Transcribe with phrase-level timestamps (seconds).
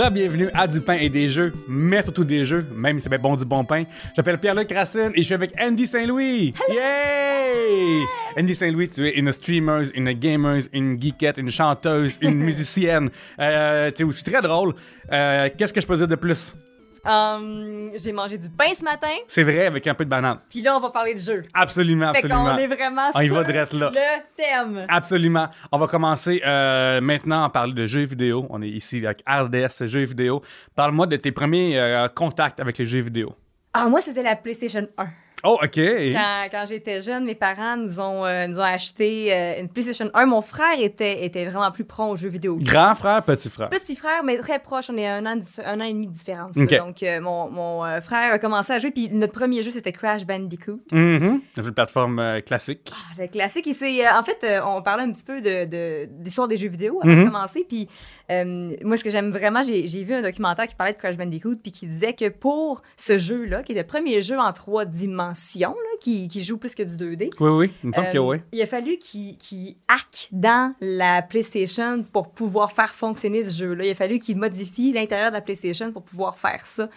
[0.00, 3.18] Re-bienvenue à Du pain et des jeux, mais surtout des jeux, même si c'est bien
[3.18, 3.84] bon du bon pain.
[4.16, 6.54] J'appelle Pierre-Luc Racine et je suis avec Andy Saint-Louis.
[6.70, 8.00] Yay!
[8.38, 13.10] Andy Saint-Louis, tu es une streamer, une gamer, une geekette, une chanteuse, une musicienne.
[13.38, 14.72] Euh, tu es aussi très drôle.
[15.12, 16.56] Euh, Qu'est-ce que je peux dire de plus?
[17.04, 20.38] Hum, j'ai mangé du pain ce matin, C'est vrai, avec un peu de banane.
[20.48, 21.42] puis là, on va parler de jeu.
[21.54, 22.44] Absolument, absolument.
[22.44, 23.90] qu'on est vraiment On sur va direct là.
[23.94, 24.86] le thème.
[24.88, 25.48] Absolument.
[25.72, 28.46] On va commencer euh, maintenant à parler de jeux vidéo.
[28.50, 30.42] On est ici avec RDS Jeux vidéo.
[30.74, 33.34] Parle-moi de tes premiers euh, contacts avec les jeux vidéo.
[33.72, 35.06] Ah, moi, c'était la PlayStation 1.
[35.44, 35.76] Oh, OK.
[35.76, 40.10] Quand, quand j'étais jeune, mes parents nous ont, euh, nous ont acheté euh, une PlayStation
[40.12, 40.26] 1.
[40.26, 42.58] Mon frère était, était vraiment plus prompt aux jeux vidéo.
[42.60, 43.70] Grand frère, petit frère?
[43.70, 44.90] Petit frère, mais très proche.
[44.90, 46.56] On est un an, un an et demi de différence.
[46.56, 48.90] Donc, euh, mon, mon frère a commencé à jouer.
[48.90, 50.80] Puis notre premier jeu, c'était Crash Bandicoot.
[50.92, 51.40] Mhm.
[51.56, 52.90] Un jeu de plateforme classique.
[52.92, 56.48] Ah, Le classique, et c'est, en fait, on parlait un petit peu de, de, d'histoire
[56.48, 57.20] des jeux vidéo avant Mhm.
[57.24, 57.66] de commencer.
[57.68, 57.88] Puis,
[58.28, 61.72] moi, ce que j'aime vraiment, j'ai, vu un documentaire qui parlait de Crash Bandicoot, puis
[61.72, 65.74] qui disait que pour ce jeu-là, qui est le premier jeu en trois dimensions, là,
[66.00, 67.72] qui, qui joue plus que du 2D, Oui, oui.
[67.84, 68.36] Il me semble euh, que oui.
[68.52, 73.84] il a fallu qu'il, qu'il hack dans la PlayStation pour pouvoir faire fonctionner ce jeu-là.
[73.84, 76.88] Il a fallu qu'il modifie l'intérieur de la PlayStation pour pouvoir faire ça,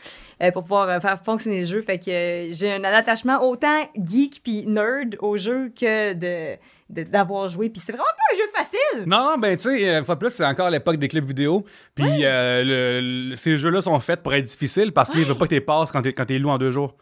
[0.41, 1.81] euh, pour pouvoir euh, faire fonctionner le jeu.
[1.81, 6.57] Fait que euh, j'ai un attachement autant geek puis nerd au jeu que de,
[7.03, 7.69] d'avoir joué.
[7.69, 9.07] Puis c'est vraiment pas un jeu facile.
[9.09, 11.25] Non, non, ben, tu sais, euh, une fois de plus, c'est encore l'époque des clips
[11.25, 11.63] vidéo.
[11.95, 15.45] Puis euh, le- le- ces jeux-là sont faits pour être difficiles parce qu'ils veulent pas
[15.45, 16.95] que tu les passes quand t'es, quand t'es loué en deux jours.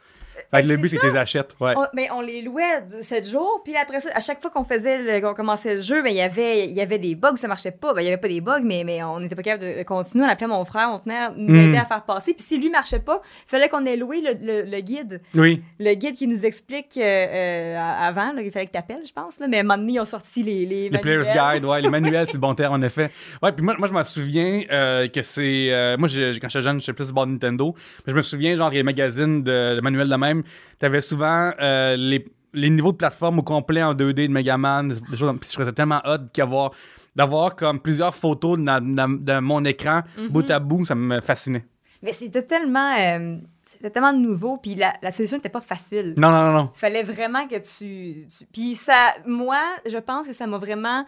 [0.53, 1.55] Fait que le but, c'est que tu les achètes.
[1.59, 1.73] Ouais.
[1.77, 4.63] On, ben, on les louait de- sept jours, puis après ça, à chaque fois qu'on
[4.63, 7.35] faisait, le- qu'on commençait le jeu, ben, il y avait, il y avait des bugs,
[7.35, 7.93] ça marchait pas.
[7.93, 10.25] Ben, il y avait pas des bugs, mais, mais on n'était pas capable de continuer.
[10.25, 11.69] On appelait mon frère, mon frère nous Mm.
[11.69, 12.33] aidait à faire passer.
[12.33, 15.21] Puis si lui marchait pas, il fallait qu'on ait loué le, le- le guide.
[15.35, 15.61] Oui.
[15.79, 19.13] Le guide qui nous explique euh, euh, avant, là, il fallait que tu appelles, je
[19.13, 19.39] pense.
[19.39, 21.29] Là, mais à un moment donné, ils ont sorti les, les, Les Player's.
[21.31, 23.09] Guide, ouais, les manuels, c'est le bon terme, en effet.
[23.41, 25.95] Ouais, puis moi, moi je me souviens euh, que c'est.
[25.97, 27.73] moi, j'ai- quand j'étais jeune, j'étais plus bord Nintendo.
[28.05, 30.40] Mais je me souviens, genre, les magazines de, de manuels de même,
[30.79, 34.95] t'avais souvent euh, les, les niveaux de plateforme au complet en 2D de Megaman, des
[34.95, 36.71] des choses comme- Puis je trouvais ça tellement hot qu'avoir.
[37.15, 40.27] D'avoir comme plusieurs photos de, de- de mon écran, Mhm.
[40.29, 41.65] bout à bout, ça me fascinait.
[42.01, 46.13] Mais c'était tellement, euh, c'était tellement nouveau, puis la, la solution n'était pas facile.
[46.17, 46.71] Non, non, non, non.
[46.73, 51.05] Il fallait vraiment que tu, tu- Puis ça, moi, je pense que ça m'a vraiment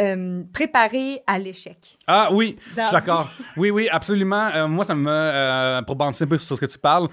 [0.00, 1.76] euh, préparé à l'échec.
[2.06, 3.28] Ah oui, je suis d'accord.
[3.56, 4.48] Oui, oui, absolument.
[4.54, 7.08] Euh, moi, ça m'a, euh, pour balancer un peu sur ce que tu parles,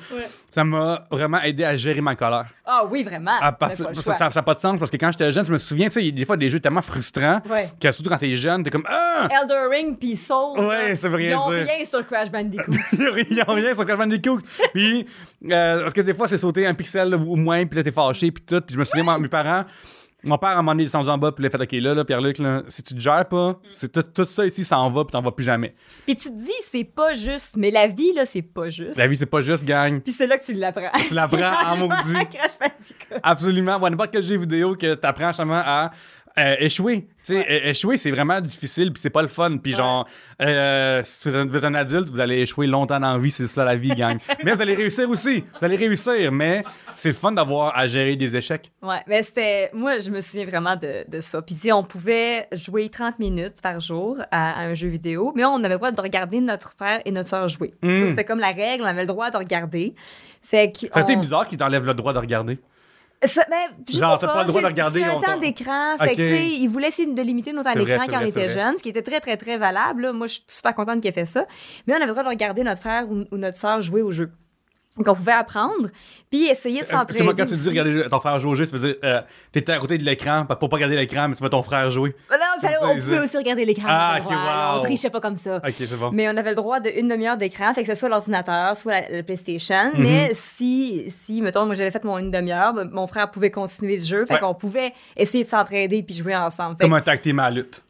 [0.53, 2.45] ça m'a vraiment aidé à gérer ma colère.
[2.66, 3.31] Ah oui, vraiment.
[3.41, 5.88] À le ça n'a pas de sens parce que quand j'étais jeune, je me souviens,
[5.88, 7.69] tu sais, il y a des fois des jeux tellement frustrants Ouais.
[7.79, 9.28] que surtout quand t'es jeune, t'es comme Ah!
[9.29, 10.59] Elder Ring puis Soul.
[10.59, 11.66] Ouais, veut rien ils ont dire.
[11.67, 12.72] rien sur Crash Bandicoot.
[13.29, 14.40] Ils n'ont rien sur Crash Bandicoot.
[14.73, 15.06] Puis,
[15.51, 18.31] euh, parce que des fois, c'est sauter un pixel ou moins, puis là, t'es fâché,
[18.31, 18.61] puis tout.
[18.61, 19.66] Puis je me souviens, mes parents,
[20.24, 21.94] mon père, à un moment donné, il en bas, puis il a fait OK, là,
[21.94, 25.06] là Pierre-Luc, là, si tu te gères pas, c'est tout, tout ça ici s'en va,
[25.06, 25.74] puis t'en vas plus jamais.
[26.06, 27.56] puis tu te dis, c'est pas juste.
[27.56, 28.97] Mais la vie, là, c'est pas juste.
[28.97, 30.02] La vie, c'est pas juste, gang.
[30.02, 30.91] Puis c'est là que tu l'apprends.
[31.08, 32.13] Tu l'apprends en maudit.
[32.13, 33.19] Crash Bandicoot.
[33.24, 33.79] Absolument.
[33.79, 35.91] Ouais, n'importe quel jeu vidéo que tu apprends justement à
[36.39, 37.07] euh, échouer.
[37.25, 39.57] Tu sais, échouer, c'est vraiment difficile, puis c'est pas le fun.
[39.57, 40.07] Puis genre,
[40.41, 43.66] euh, si vous êtes un adulte, vous allez échouer longtemps dans la vie, c'est ça
[43.66, 44.17] la vie, gang.
[44.44, 45.44] mais vous allez réussir aussi.
[45.59, 46.63] Vous allez réussir, mais
[46.95, 48.72] c'est le fun d'avoir à gérer des échecs.
[48.81, 49.69] Ouais, mais c'était.
[49.73, 51.41] Moi, je me souviens vraiment de, de ça.
[51.41, 55.57] Puis, on pouvait jouer 30 minutes par jour à, à un jeu vidéo, mais on
[55.57, 57.73] avait le droit de regarder notre frère et notre soeur jouer.
[57.83, 57.94] Mm.
[57.95, 59.94] Ça, c'était comme la règle, on avait le droit de regarder.
[60.41, 60.88] Fait que.
[60.88, 62.59] Ça a été bizarre qu'ils t'enlèvent le droit de regarder.
[63.25, 63.56] Ça, mais,
[63.90, 65.97] je Genre, t'as pas le droit de regarder C'est un temps d'écran.
[65.97, 66.09] Fait Ok.
[66.12, 68.78] que, tu sais, ils voulaient essayer de limiter nos temps d'écran quand on était jeunes,
[68.78, 70.03] ce qui était très, très, très valable.
[70.03, 70.13] là.
[70.13, 71.46] Moi, je suis super contente qu'il ait fait ça.
[71.85, 74.12] Mais on avait le droit de regarder notre frère ou, ou notre soeur jouer au
[74.12, 74.31] jeu.
[74.99, 75.87] Donc, on pouvait apprendre,
[76.29, 77.01] puis essayer de Euh.
[77.03, 79.21] Excuse-moi, quand tu dis regarder ton frère jouer au jeu, ça veut dire euh,
[79.51, 82.13] t'étais à côté de l'écran, pour pas regarder l'écran, mais tu vois ton frère jouer.
[82.29, 83.87] Non, il fallait, on pouvait aussi regarder l'écran.
[83.89, 84.73] Ah, on avait le ok, droit, là.
[84.73, 84.79] wow.
[84.79, 85.57] On trichait pas comme ça.
[85.65, 86.11] Ok, c'est bon.
[86.11, 89.09] Mais on avait le droit d'une demi-heure d'écran, fait que ce soit l'ordinateur, soit la,
[89.09, 89.91] la PlayStation.
[89.93, 90.01] Mhm.
[90.03, 93.95] Mais si, si, mettons, moi j'avais fait mon une demi-heure, ben, mon frère pouvait continuer
[93.97, 94.40] le jeu, fait Ouais.
[94.40, 96.75] qu'on pouvait essayer de s'entraider puis jouer ensemble.
[96.78, 97.81] Fait Comme un tag team à la lutte.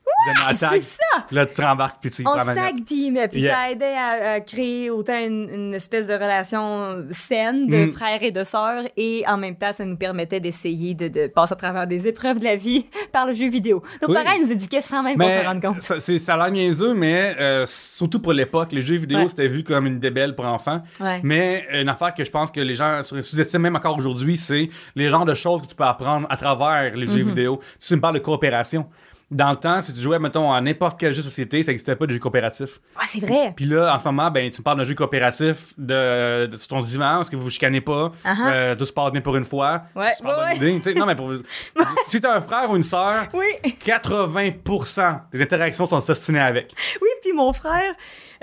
[0.48, 1.24] Un c'est ça!
[1.27, 2.75] puis là, tu te rembarques, puis tu y On prends manette.
[2.75, 3.10] tag puis
[3.42, 3.56] Yeah.
[3.56, 7.92] ça aidait à, à créer autant une, une espèce de relation saine de Mm.
[7.94, 11.54] frères et de sœurs, et en même temps, ça nous permettait d'essayer de, de passer
[11.54, 13.81] à travers des épreuves de la vie par le jeu vidéo.
[14.07, 14.13] Oui.
[14.13, 15.81] parents ils nous éduquaient sans même qu'on se rende compte.
[15.81, 19.30] ça, ça a l'air niaiseux, mais euh, surtout pour l'époque, les jeux vidéo, Ouais.
[19.30, 20.81] c'était vu comme une débelle pour enfants.
[21.00, 21.19] Ouais.
[21.24, 25.10] Mais une affaire que je pense que les gens sous-estiment même encore aujourd'hui, c'est les
[25.10, 27.12] genres de choses que tu peux apprendre à travers les Mm-hmm.
[27.12, 27.60] jeux vidéo.
[27.80, 28.86] Tu me parles de coopération.
[29.31, 31.95] Dans le temps, si tu jouais, mettons, à n'importe quel jeu de société, ça n'existait
[31.95, 32.79] pas de jeu coopératif.
[32.97, 33.53] Ah, c'est vrai.
[33.55, 36.67] Puis là, en ce moment, ben, tu me parles d'un jeu coopératif de, de- sur
[36.69, 38.37] ton divan, parce que vous vous chicanez pas, Uh-huh.
[38.51, 39.83] euh, tout se passe bien pour une fois.
[39.95, 40.75] Ouais, Super bonne ouais, idée.
[40.77, 41.31] Tu sais, non, mais pour,
[42.07, 43.45] si t'as un frère ou une sœur, Oui.
[43.85, 46.73] 80% des interactions sont sostinées avec.
[47.01, 47.93] Oui, puis mon frère,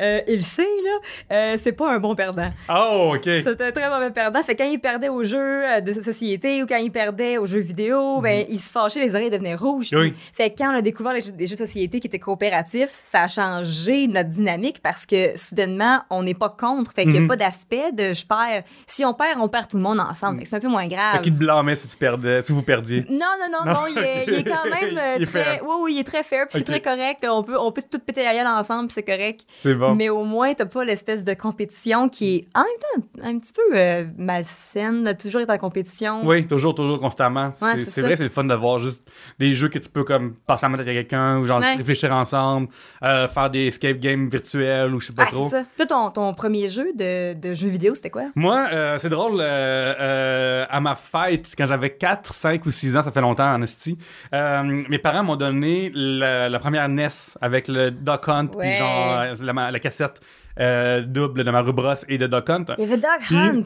[0.01, 2.51] euh, il sait, là, euh, c'est pas un bon perdant.
[2.69, 3.23] Oh, OK.
[3.25, 4.43] C'est un très mauvais perdant.
[4.43, 7.47] Fait que quand il perdait aux jeux euh, de société ou quand il perdait aux
[7.47, 9.93] jeux vidéo, ben, il se fâchait, les oreilles devenaient rouges.
[9.93, 9.99] Mhm.
[10.01, 10.11] Oui.
[10.13, 13.23] Puis- Fait que quand on a découvert les jeux, de société qui étaient coopératifs, ça
[13.23, 16.93] a changé notre dynamique parce que soudainement, on n'est pas contre.
[16.93, 17.29] Fait qu'il n'y a Mhm.
[17.29, 18.65] pas d'aspect de je perds.
[18.87, 20.39] Si on perd, on perd tout le monde ensemble.
[20.39, 21.21] Fait que c'est un peu moins Fait grave.
[21.23, 23.05] qu'il te blâmait si tu perdais, si vous perdiez.
[23.11, 25.45] Non, non, non, non, il est, il est quand même Il est très.
[25.45, 25.61] fair.
[25.63, 27.25] Oui, oui, il est très fair, puis c'est très correct.
[27.29, 29.43] On peut, on peut tout péter la gueule ensemble, puis c'est correct.
[29.57, 29.86] C'est bon.
[29.95, 32.69] Mais au moins, t'as pas l'espèce de compétition qui est en même
[33.13, 36.27] temps un petit peu euh, malsaine, toujours être en compétition.
[36.27, 37.51] Oui, toujours, toujours, constamment.
[37.53, 39.03] C'est- Ouais, c'est c'est vrai, c'est le fun de voir juste
[39.39, 41.75] des jeux que tu peux comme passer en mode avec quelqu'un ou genre Ouais.
[41.77, 42.69] réfléchir ensemble,
[43.03, 45.49] euh, faire des escape games virtuels ou je sais pas Ah, trop.
[45.51, 45.65] c'est ça.
[45.77, 48.25] Toi, ton, ton premier jeu de, de jeu vidéo, c'était quoi?
[48.35, 53.03] Moi, euh, c'est drôle, euh, à ma fête, quand j'avais 4, 5 ou 6 ans,
[53.03, 53.97] ça fait longtemps en esti,
[54.33, 57.09] euh, mes parents m'ont donné la, la première NES
[57.41, 60.21] avec le Duck Hunt, puis genre la, la cassette
[60.59, 62.65] euh, double de Mario Bros et de Duck Hunt.
[62.79, 63.63] Il y avait Dog Puis, Hunt.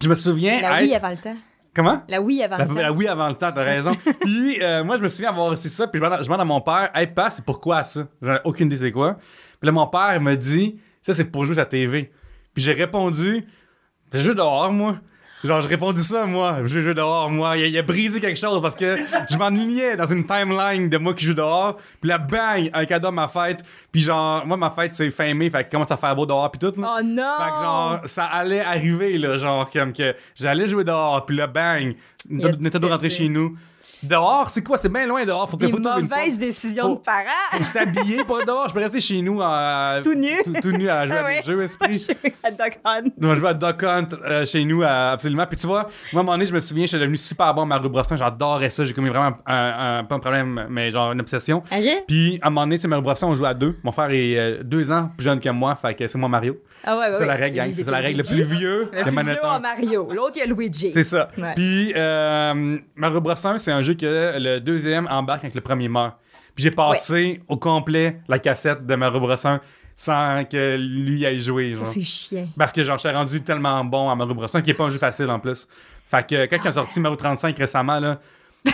[0.00, 0.86] Je me souviens La être...
[0.86, 1.34] Wii avant le temps.
[1.74, 2.02] Comment?
[2.08, 2.80] La Wii avant La, le temps.
[2.80, 3.92] la oui avant le temps, t'as raison.
[4.20, 6.90] puis euh, moi, je me souviens avoir reçu ça, puis je demande, à mon père,
[6.94, 8.06] hey, pas, c'est pourquoi ça?
[8.22, 9.14] J'en ai aucune idée c'est quoi.
[9.14, 12.12] Puis là, mon père me dit, ça, c'est pour jouer sur la TV.
[12.54, 13.44] Puis j'ai répondu,
[14.12, 14.96] je joue dehors, moi.
[15.44, 16.58] Genre, j'ai répondu ça, moi.
[16.64, 17.56] Je joue dehors, moi.
[17.56, 18.96] Il a, il a brisé quelque chose parce que
[19.30, 21.76] je m'ennuyais dans une timeline de moi qui joue dehors.
[22.00, 23.62] Puis là, bang, un cadeau à ma fête.
[23.92, 26.50] Puis genre, moi, ma fête, c'est fin mai, fait qu'il commence à faire beau dehors,
[26.50, 26.80] puis tout.
[26.80, 26.96] là.
[26.98, 27.36] Oh non!
[27.38, 31.46] Fait que genre, ça allait arriver, là, genre, comme que j'allais jouer dehors, puis là,
[31.46, 31.94] bang,
[32.28, 33.56] Nintendo que rentrer chez nous.
[34.02, 34.76] Dehors, c'est quoi?
[34.78, 35.48] C'est bien loin dehors.
[35.50, 36.38] Faut que Des faut une mauvaises porte.
[36.38, 37.24] décisions Faut- de parents.
[37.52, 38.68] Faut s'habiller, pas dehors.
[38.68, 40.00] Je peux rester chez nous à...
[40.02, 40.30] Tout nu.
[40.44, 42.06] Tout, tout nu à jouer à des jeux esprit.
[42.44, 43.10] à Dog Hunt.
[43.20, 45.46] Moi, je vais à Duck Hunt euh, chez nous, euh, absolument.
[45.46, 47.52] Puis tu vois, moi, à un moment donné, je me souviens, je suis devenu super
[47.54, 48.02] bon à Mario Bros.
[48.14, 48.84] J'adorais ça.
[48.84, 51.58] J'ai commis vraiment un, un- pas un problème, mais genre une obsession.
[51.70, 52.04] OK?
[52.06, 53.14] Puis à un moment donné, c'est Mario Bros.
[53.22, 53.76] On joue à deux.
[53.82, 56.56] Mon frère est euh, deux ans plus jeune que moi, fait que c'est moi Mario.
[56.84, 57.66] Ah ouais, ouais, c'est la règle, gang.
[57.66, 58.18] Luigi, C'est la règle.
[58.18, 60.08] Le plus vieux, Le le plus vieux en Mario.
[60.12, 60.90] L'autre, il y a Luigi.
[60.92, 61.30] C'est ça.
[61.36, 61.54] Ouais.
[61.54, 65.88] Puis euh, Mario Bros 1, c'est un jeu que le deuxième embarque avec le premier
[65.88, 66.16] meurt.
[66.54, 69.60] Puis j'ai passé au complet la cassette de Mario Bros 1
[69.96, 71.74] sans que lui aille jouer.
[71.82, 72.48] C'est chiant.
[72.56, 74.84] Parce que genre, je suis rendu tellement bon à Mario Bros 1 qui est pas
[74.84, 75.68] un jeu facile en plus.
[76.08, 78.18] Fait que quand il a sorti Mario 35 récemment, là,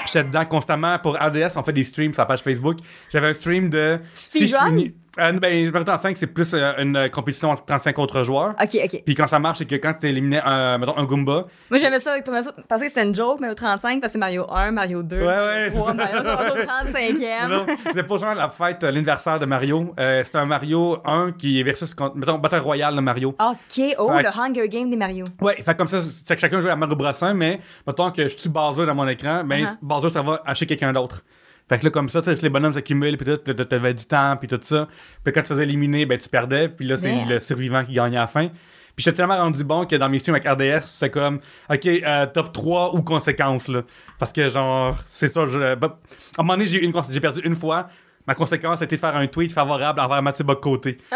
[0.06, 0.98] j'étais dedans constamment.
[0.98, 2.78] Pour RDS, on fait des streams sur la page Facebook.
[3.10, 3.98] J'avais un stream de.
[4.12, 7.98] si je finis- Euh, ben, Mario 35, c'est plus euh, une euh, compétition entre 35
[8.00, 8.54] autres joueurs.
[8.60, 9.02] OK, OK.
[9.06, 12.00] Puis quand ça marche, c'est que quand tu éliminais un, mettons, un Goomba, Moi, j'aimais
[12.00, 12.42] ça avec Thomas.
[12.68, 15.16] Parce que c'était une joke, mais au 35, parce que c'est Mario 1, Mario 2.
[15.16, 15.94] Ouais, ouais, c'est 3, ça.
[15.94, 17.48] Mario, ça au 35e.
[17.48, 19.94] Non, c'est pas genre la fête, euh, l'anniversaire de Mario.
[20.00, 23.28] Euh, c'est un Mario 1 qui est versus, contre- mettons, Battle Royale de Mario.
[23.40, 25.26] OK, oh, Fait- le Hunger Game des Mario.
[25.40, 28.26] Ouais, fait comme ça, c'est que chacun joue à Mario Bros 1, mais mettons que
[28.26, 29.76] je tue Bowser dans mon écran, ben Uh-huh.
[29.80, 31.22] Bowser, ça va acheter quelqu'un d'autre.
[31.68, 34.48] Fait que là, comme ça, tous les bonhommes s'accumulent, puis tout, t'avais du temps, puis
[34.48, 34.86] tout ça.
[35.22, 38.18] Puis quand tu faisais éliminer, ben tu perdais, puis là, c'est le survivant qui gagnait
[38.18, 38.48] à la fin.
[38.96, 42.26] Puis j'étais tellement rendu bon que dans mes streams avec RDS, c'est comme, OK, euh,
[42.26, 43.82] top 3 ou conséquences, là.
[44.18, 45.98] Parce que, genre, c'est ça, je, bah,
[46.38, 47.88] à un moment donné, une j'ai perdu une fois.
[48.26, 50.98] Ma conséquence a été de faire un tweet favorable envers Mathieu Bock-Côté.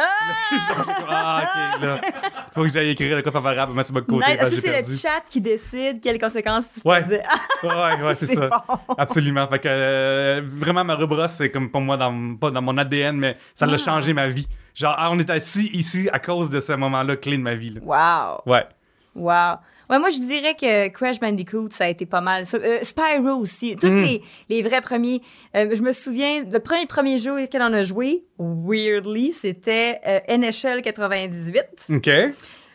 [1.11, 1.43] Ah,
[1.77, 2.01] OK, là.
[2.55, 3.95] Faut que j'aille écrire de quoi favorable à Mathieu.
[4.09, 4.23] Nice.
[4.29, 7.03] Est-ce que c'est le chat qui décide quelles conséquences tu Ouais.
[7.03, 7.23] faisais?
[7.63, 8.49] Ouais, ouais, c'est ça.
[8.49, 8.95] bon.
[8.97, 9.47] Absolument.
[9.49, 13.17] Fait que euh, vraiment, Mario Bros, c'est comme pour moi, dans, pas dans mon ADN,
[13.17, 13.79] mais ça l'a Ah.
[13.79, 14.47] changé ma vie.
[14.75, 17.71] Genre, ah, on est assis ici à cause de ce moment-là clé de ma vie.
[17.71, 17.81] Là.
[18.47, 18.53] Wow.
[18.53, 18.67] Ouais.
[19.15, 19.57] Wow.
[19.91, 22.45] Ouais, moi, je dirais que Crash Bandicoot, ça a été pas mal.
[22.55, 23.75] Euh, Spyro aussi.
[23.77, 24.03] Tous Mm.
[24.03, 25.23] les, les vrais premiers.
[25.57, 30.21] Euh, je me souviens, le premier, premier jeu auquel on a joué, weirdly, c'était euh,
[30.37, 31.63] NHL 98.
[31.91, 32.11] OK.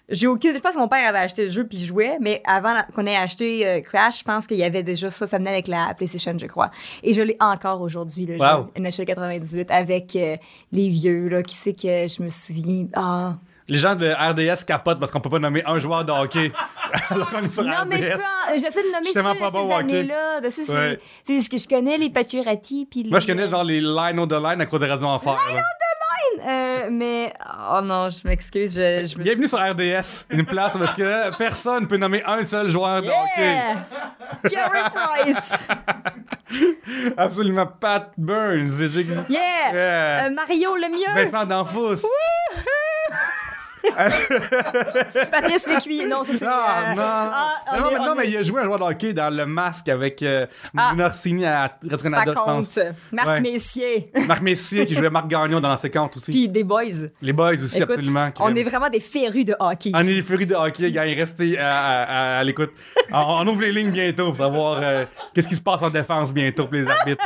[0.10, 0.54] J'ai aucune.
[0.54, 3.16] Je pense que mon père avait acheté le jeu puis jouait, mais avant qu'on ait
[3.16, 5.26] acheté euh, Crash, je pense qu'il y avait déjà ça.
[5.26, 6.72] Ça venait avec la PlayStation, je crois.
[7.04, 8.68] Et je l'ai encore aujourd'hui, le Wow.
[8.76, 10.36] jeu NHL 98, avec euh,
[10.74, 11.42] les vieux, là.
[11.42, 12.88] Qui c'est que je me souviens?
[12.94, 13.36] Ah.
[13.68, 16.52] Les gens de RDS capotent parce qu'on peut pas nommer un joueur de hockey
[17.10, 17.88] alors qu'on est sur Non, RDS.
[17.90, 19.98] mais je peux en- j'essaie de nommer ceux- pas bon ces hockey.
[20.00, 20.42] années-là.
[20.50, 21.00] C'est, Ouais.
[21.42, 22.88] ce que je connais, les Pacioretty.
[22.92, 25.08] Puis Moi, les- je connais genre les line of the line à cause des raisons
[25.10, 25.34] en fer.
[25.54, 25.62] là.
[26.46, 27.32] Euh, mais,
[27.74, 28.74] oh non, je m'excuse.
[28.76, 32.68] Je, je me Bienvenue sur RDS, une place parce que personne peut nommer un seul
[32.68, 33.38] joueur de hockey.
[33.38, 33.86] Yeah!
[34.50, 35.52] Jerry Price!
[37.18, 38.80] Absolument Pat Burns.
[38.82, 39.22] Yeah!
[39.30, 40.26] Yeah.
[40.26, 41.14] Euh, Mario le mieux!
[41.24, 42.02] Vincent D'Anfous.
[45.32, 46.08] Patrice Lécuyer.
[46.08, 46.46] Non, ça c'est.
[46.48, 47.02] Ah, euh, non.
[47.04, 49.14] ah, on non, est- mais, non, on mais il a joué un joueur de hockey
[49.14, 50.46] dans le masque avec euh,
[50.78, 50.94] Ah.
[51.00, 51.70] Orsini à
[52.02, 52.80] Canada, je pense.
[53.12, 53.42] Marc Ouais.
[53.42, 54.12] Messier.
[54.28, 56.32] Marc Messier qui jouait Marc Gagnon dans l'ancien compte aussi.
[56.32, 56.84] Puis des boys.
[57.22, 58.30] Les boys aussi, Écoute, absolument.
[58.40, 59.92] on est vraiment des férus de hockey.
[59.94, 61.04] On est les furies de hockey, gars.
[61.04, 62.72] Restez à, à- à- à l'écoute.
[63.12, 66.34] On, on ouvre les lignes bientôt pour savoir euh, qu'est-ce qui se passe en défense
[66.34, 67.24] bientôt pour les arbitres.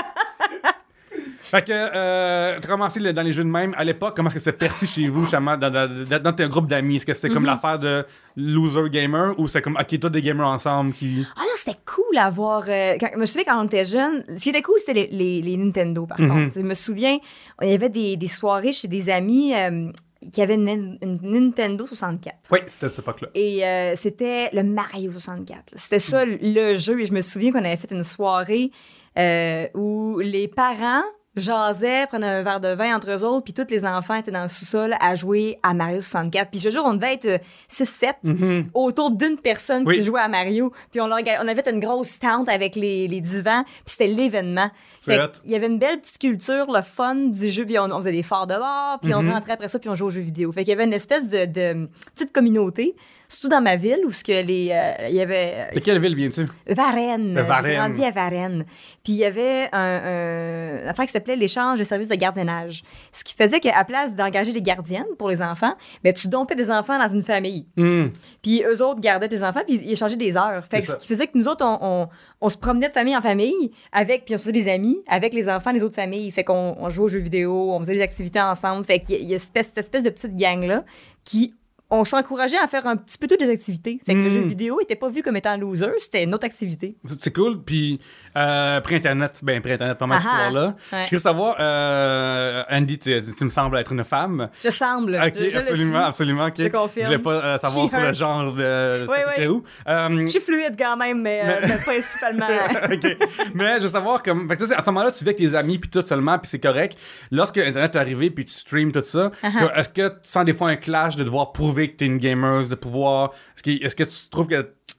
[1.49, 3.73] Fait que, euh, commencé le- dans les jeux de même.
[3.77, 6.47] À l'époque, comment est-ce que c'était perçu chez vous, justement, dans, dans, dans- dans tes
[6.47, 6.97] groupes d'amis?
[6.97, 7.49] Est-ce que c'était comme Mhm.
[7.49, 11.25] l'affaire de loser gamer ou c'est comme, ok, toi des gamers ensemble qui.
[11.35, 12.63] Ah non, c'était cool à voir.
[12.67, 15.07] euh, quand, je me souviens quand on était jeune, ce qui était cool, c'était les,
[15.11, 16.29] les, les Nintendo, par Mhm.
[16.29, 16.55] contre.
[16.59, 17.17] Je me souviens,
[17.61, 19.89] il y avait des, des soirées chez des amis euh,
[20.33, 22.35] qui avaient une, une Nintendo 64.
[22.51, 23.29] Oui, c'était à cette époque-là.
[23.35, 25.57] Et euh, c'était le Mario 64.
[25.57, 25.63] là.
[25.75, 26.99] C'était ça le jeu.
[26.99, 28.71] Et je me souviens qu'on avait fait une soirée
[29.17, 31.03] euh, où les parents
[31.39, 34.43] jasaient, prenaient un verre de vin entre eux autres, puis tous les enfants étaient dans
[34.43, 36.49] le sous-sol à jouer à Mario 64.
[36.51, 37.37] Puis je jure, on devait être euh,
[37.69, 38.69] 6-7 Mhm.
[38.73, 39.97] autour d'une personne Oui.
[39.97, 40.71] qui jouait à Mario.
[40.91, 41.11] Puis on, on
[41.47, 44.69] avait une grosse tente avec les, les divans, puis c'était l'événement.
[45.07, 48.11] Il y avait une belle petite culture, le fun du jeu, puis on, on faisait
[48.11, 50.51] des forts dehors, puis on rentrait après ça, puis on jouait aux jeux vidéo.
[50.51, 52.95] Fait qu'il y avait une espèce de, de petite communauté,
[53.27, 55.69] surtout dans ma ville, où ce que les, euh, il y avait...
[55.73, 56.45] De quelle ville viens-tu?
[56.67, 57.33] Varennes.
[57.33, 57.71] De Varennes.
[57.71, 58.65] J'ai grandi à Varennes.
[59.03, 62.83] Puis il y avait un, affaire qui s'appelait l'échange de services de gardiennage.
[63.11, 66.71] Ce qui faisait qu'à place d'engager des gardiennes pour les enfants, ben, tu dompais des
[66.71, 67.65] enfants dans une famille.
[67.75, 68.07] Hmm.
[68.41, 70.63] Puis eux autres gardaient tes enfants, puis ils échangeaient des heures.
[70.69, 72.07] Fait que ce qui faisait que nous autres, on, on-
[72.39, 75.33] on se promenait de famille en famille, avec, puis on se faisait des amis, avec
[75.33, 76.29] les enfants des autres familles.
[76.31, 78.85] Fait qu'on on jouait aux jeux vidéo, on faisait des activités ensemble.
[78.85, 80.83] Fait qu'il y a, il y a cette espèce, cette espèce de petite gang-là
[81.23, 81.53] qui.
[81.89, 83.99] On s'encourageait à faire un petit peu toutes des activités.
[84.05, 86.97] Fait que le jeu vidéo était pas vu comme étant loser, c'était une autre activité.
[87.21, 87.63] C'est cool.
[87.63, 87.99] Puis,
[88.35, 90.75] euh, pré-internet, ben, pré-internet, pas mal cette histoire-là.
[90.91, 91.03] Ouais.
[91.05, 94.49] Je veux savoir, euh, Andy, tu, tu me sembles être une femme.
[94.61, 95.15] Je semble.
[95.15, 96.49] Ok, je, absolument, absolument.
[96.57, 97.05] Je confirme.
[97.05, 99.05] Je voulais pas euh, savoir sur le genre de.
[99.09, 99.47] Oui, oui.
[99.47, 99.63] où.
[99.87, 101.41] Euh, Je suis fluide quand même, mais,
[101.85, 102.47] principalement.
[102.91, 103.17] OK.
[103.53, 104.47] Mais je veux savoir, comme.
[104.49, 106.59] Fait que, à ce moment-là, tu vis avec tes amis, puis tout seulement, puis c'est
[106.59, 106.97] correct.
[107.31, 109.71] Lorsque Internet est arrivé, puis tu streams tout ça, Uh-huh.
[109.77, 112.67] est-ce que tu sens des fois un clash de devoir prouver que t'es une gamer,
[112.67, 113.31] de pouvoir.
[113.55, 114.55] Est-ce que, est-ce que tu trouves que.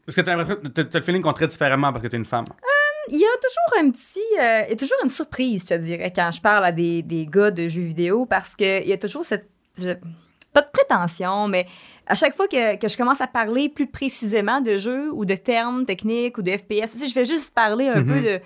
[0.06, 0.36] Est-ce que t'as
[0.84, 2.44] t'as le feeling qu'on te traite différemment parce que t'es une femme?
[3.10, 4.20] Il y a toujours un petit.
[4.40, 7.02] euh, il y a toujours une surprise, je te dirais, quand je parle à des,
[7.02, 9.48] des gars de jeux vidéo, parce qu'il y a toujours cette.
[9.78, 9.94] je-
[10.52, 11.66] pas de prétention, mais
[12.06, 15.34] à chaque fois que, que je commence à parler plus précisément de jeux ou de
[15.34, 18.06] termes techniques ou de FPS, tu sais, je vais juste parler un Mhm.
[18.08, 18.40] peu de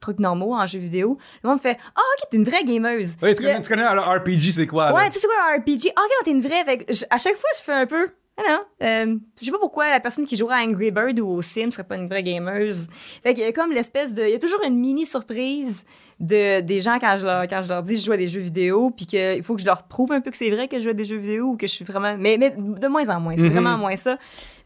[0.00, 1.18] trucs normaux en jeu vidéo.
[1.42, 3.16] Le monde me fait Ah, ok, t'es une vraie gameuse.
[3.22, 4.86] Oui, tu connais, tu connais alors, RPG, c'est quoi?
[4.90, 4.94] là?
[4.94, 5.92] Ouais, tu sais, c'est quoi un RPG?
[5.96, 6.64] Ah, ok, non, t'es une vraie.
[6.64, 8.08] Fait je- à chaque fois, je fais un peu.
[8.40, 11.26] Ah non, euh, je sais pas pourquoi la personne qui jouera à Angry Bird ou
[11.28, 12.86] au Sim serait pas une vraie gameuse.
[13.24, 14.22] Fait qu'il y a comme l'espèce de.
[14.22, 15.84] Il y a toujours une mini surprise
[16.20, 18.28] de, des gens quand je, leur, quand je leur dis que je joue à des
[18.28, 20.78] jeux vidéo, puis qu'il faut que je leur prouve un peu que c'est vrai que
[20.78, 22.16] je joue à des jeux vidéo ou que je suis vraiment.
[22.16, 23.50] Mais, mais de moins en moins, c'est Mhm.
[23.54, 24.18] vraiment moins ça.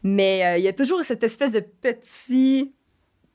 [0.03, 2.71] Mais euh, il y a toujours cette espèce de petit.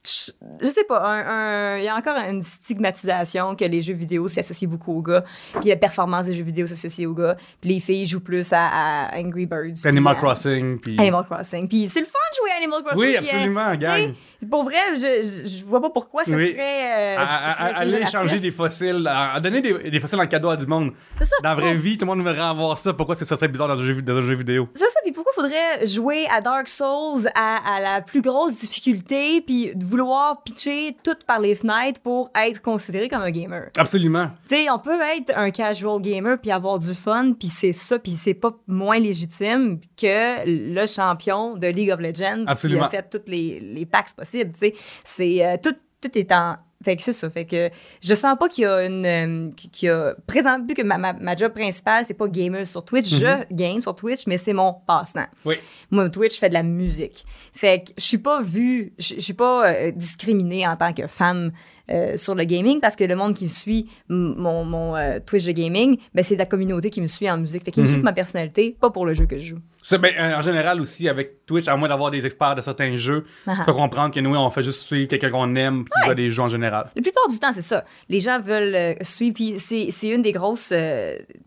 [0.04, 4.26] Je sais pas, un- un- il y a encore une stigmatisation que les jeux vidéo
[4.28, 5.24] s'associent beaucoup aux gars,
[5.60, 9.08] puis la performance des jeux vidéo s'associe aux gars, puis les filles jouent plus à,
[9.08, 9.84] à Angry Birds.
[9.84, 10.96] Animal puis à- Crossing, puis.
[10.98, 11.68] Animal Crossing.
[11.68, 13.02] Puis c'est le fun de jouer à Animal Crossing.
[13.02, 14.14] Oui, euh, absolument, sais, gang.
[14.50, 16.52] Pour vrai, je, je, je vois pas pourquoi ça Oui.
[16.52, 17.16] serait.
[17.16, 20.48] euh, À, ça serait aller échanger des fossiles, à, donner des, des fossiles en cadeau
[20.50, 20.92] à du monde.
[21.18, 21.36] C'est ça.
[21.42, 22.92] Dans la vraie vie, tout le monde aimerait avoir ça.
[22.94, 24.68] Pourquoi ça serait bizarre dans un jeu, dans un jeu vidéo?
[24.74, 29.40] C'est ça, puis pourquoi faudrait jouer à Dark Souls à, à la plus grosse difficulté,
[29.40, 33.70] puis vouloir pitcher tout par les fenêtres pour être considéré comme un gamer?
[33.76, 34.30] Absolument.
[34.48, 37.98] Tu sais, on peut être un casual gamer puis avoir du fun, puis c'est ça,
[37.98, 42.88] puis c'est pas moins légitime que le champion de League of Legends Absolument.
[42.88, 44.74] qui a fait toutes les, les packs possibles, tu sais.
[45.04, 47.70] C'est euh, tout, tout est en fait que c'est ça, fait que
[48.00, 50.96] je sens pas qu'il y a une euh, qu'il y a présent vu que ma,
[50.96, 54.52] ma, ma job principale c'est pas gamer sur Twitch, je game sur Twitch mais c'est
[54.52, 55.26] mon passe-temps.
[55.44, 55.56] Oui.
[55.90, 57.24] Moi, Twitch, je fais de la musique.
[57.52, 61.06] Fait que je suis pas vue, je je suis pas euh, discriminée en tant que
[61.06, 61.52] femme
[61.90, 65.44] euh, sur le gaming parce que le monde qui me suit, mon, mon euh, Twitch
[65.44, 67.64] de gaming, ben, c'est la communauté qui me suit en musique.
[67.64, 67.92] Fait qu'ils me Mhm.
[67.92, 69.58] suivent ma personnalité, pas pour le jeu que je joue.
[69.98, 73.24] Ben, euh, en général aussi, avec Twitch, à moins d'avoir des experts de certains jeux,
[73.46, 76.10] Ah tu peux comprendre que nous, on fait juste suivre quelqu'un qu'on aime qui joue
[76.10, 76.90] à des jeux en général.
[76.94, 77.84] La plupart du temps, c'est ça.
[78.10, 79.34] Les gens veulent euh, suivre.
[79.34, 80.72] Puis c'est, une des grosses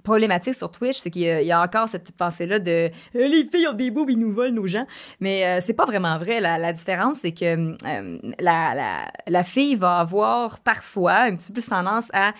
[0.03, 3.45] problématiques sur Twitch, c'est qu'il y a, il y a encore cette pensée-là de les
[3.51, 4.85] filles ont des boobs, ils nous volent nos gens.
[5.19, 6.39] Mais c'est pas vraiment vrai.
[6.39, 7.75] La, la différence, c'est que
[8.39, 10.30] la, la, la fille va avoir
[10.63, 12.33] parfois un petit peu plus tendance à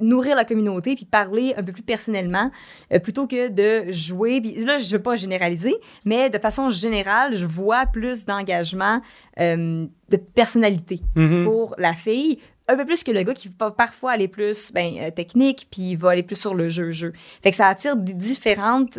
[0.00, 2.50] nourrir la communauté puis parler un peu plus personnellement
[2.92, 4.40] euh, plutôt que de jouer.
[4.40, 5.74] Puis là je veux pas généraliser
[6.04, 9.00] mais de façon générale je vois plus d'engagement
[9.38, 11.44] euh, de personnalité Mhm.
[11.44, 14.92] pour la fille un peu plus que le gars qui va parfois aller plus ben,
[15.00, 17.12] euh, technique puis il va aller plus sur le jeu jeu
[17.42, 18.98] fait que ça attire des différentes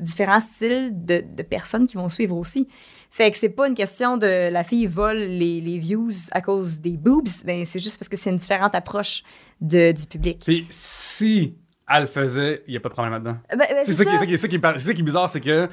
[0.00, 2.66] différents styles de, de personnes qui vont suivre aussi
[3.10, 6.80] fait que c'est pas une question de la fille vole les, les views à cause
[6.80, 9.22] des boobs ben c'est juste parce que c'est une différente approche
[9.60, 11.54] de, du public Puis si
[11.92, 13.36] elle le faisait, il n'y a pas de problème là-dedans.
[13.50, 14.18] Ben, ben, C'est ça, qui- ça.
[14.18, 15.68] c'est ça qui- c'est ça qui est ça qui bizarre, c'est que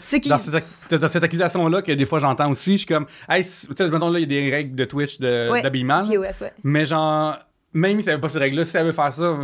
[0.98, 4.10] dans cette, accusation-là, que des fois j'entends aussi, je suis comme, hey, tu sais, mettons
[4.10, 6.54] là, il y a des règles de Twitch de- Ouais, ouais.
[6.64, 7.38] mais genre,
[7.74, 9.38] même si elle veut pas ces règles-là, si elle veut faire ça,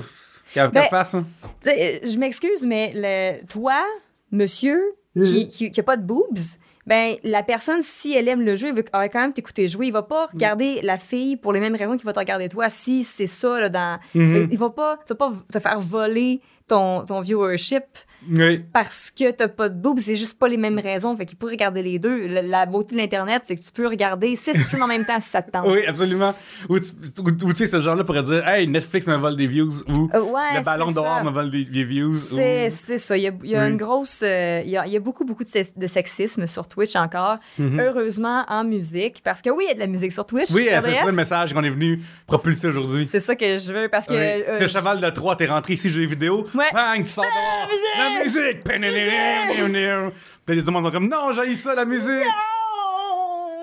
[0.52, 1.14] qu'elle Ben, fasse.
[1.14, 1.28] hein.
[1.60, 3.76] Sais, euh, je m'excuse, mais le, toi,
[4.32, 4.82] monsieur,
[5.22, 6.40] qui, qui, qui a pas de boobs,
[6.86, 9.88] ben la personne, si elle aime le jeu, elle va quand même t'écouter jouer.
[9.88, 12.70] Il va pas regarder la fille pour les mêmes raisons qu'il va te regarder toi.
[12.70, 14.00] Si c'est ça, là, dans...
[14.16, 14.50] Mhm.
[14.52, 17.84] Il va pas, tu vas pas te faire voler ton, ton viewership
[18.30, 18.64] Oui.
[18.74, 20.00] parce que t'as pas de boobs.
[20.00, 21.16] C'est juste pas les mêmes raisons.
[21.16, 22.28] Fait qu'il peut regarder les deux.
[22.28, 25.20] La, la beauté de l'Internet, c'est que tu peux regarder six streams en même temps
[25.20, 25.66] si ça te tente.
[25.68, 26.34] Oui, absolument.
[26.70, 26.86] Ou, tu
[27.56, 30.64] sais, ce genre-là pourrait dire Hey, Netflix me vole des views ou Euh, ouais, le
[30.64, 32.14] ballon d'or me vole des, des views.
[32.14, 33.18] C'est ou- ça.
[33.18, 33.70] Il y a, il y a Oui.
[33.72, 34.22] une grosse.
[34.24, 36.96] euh, il, y a, il y a beaucoup, beaucoup de, se- de sexisme sur Twitch
[36.96, 37.38] encore.
[37.58, 37.80] Mhm.
[37.80, 39.22] Heureusement, en musique.
[39.24, 40.52] Parce que oui, il y a de la musique sur Twitch.
[40.52, 43.08] Oui, c'est ça le message qu'on est venu propulser aujourd'hui.
[43.10, 43.90] C'est ça que je veux.
[43.90, 44.14] Parce que.
[44.14, 44.20] Oui.
[44.48, 46.48] euh, C'est cheval de 3, t'es rentré ici, jeux vidéo.
[46.56, 46.66] Ouais.
[46.74, 47.70] Bang, tu sors dehors.
[48.22, 48.68] Musique!
[48.68, 50.14] La musique!
[50.46, 52.10] Puis les gens sont comme Non, j'ai ça, la musique!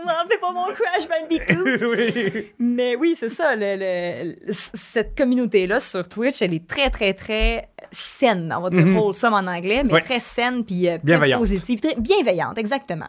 [0.03, 1.87] Enlevez pas mon Crash Bandicoot!
[1.97, 2.53] oui.
[2.59, 3.55] Mais oui, c'est ça.
[3.55, 8.53] le- le- le- cette communauté-là sur Twitch, elle est très, très, très saine.
[8.57, 8.97] On va dire Mhm.
[8.99, 10.01] wholesome en anglais, mais Ouais.
[10.01, 11.41] très saine puis euh, Bienveillante.
[11.41, 11.81] positive.
[11.81, 13.09] Très bienveillante, exactement.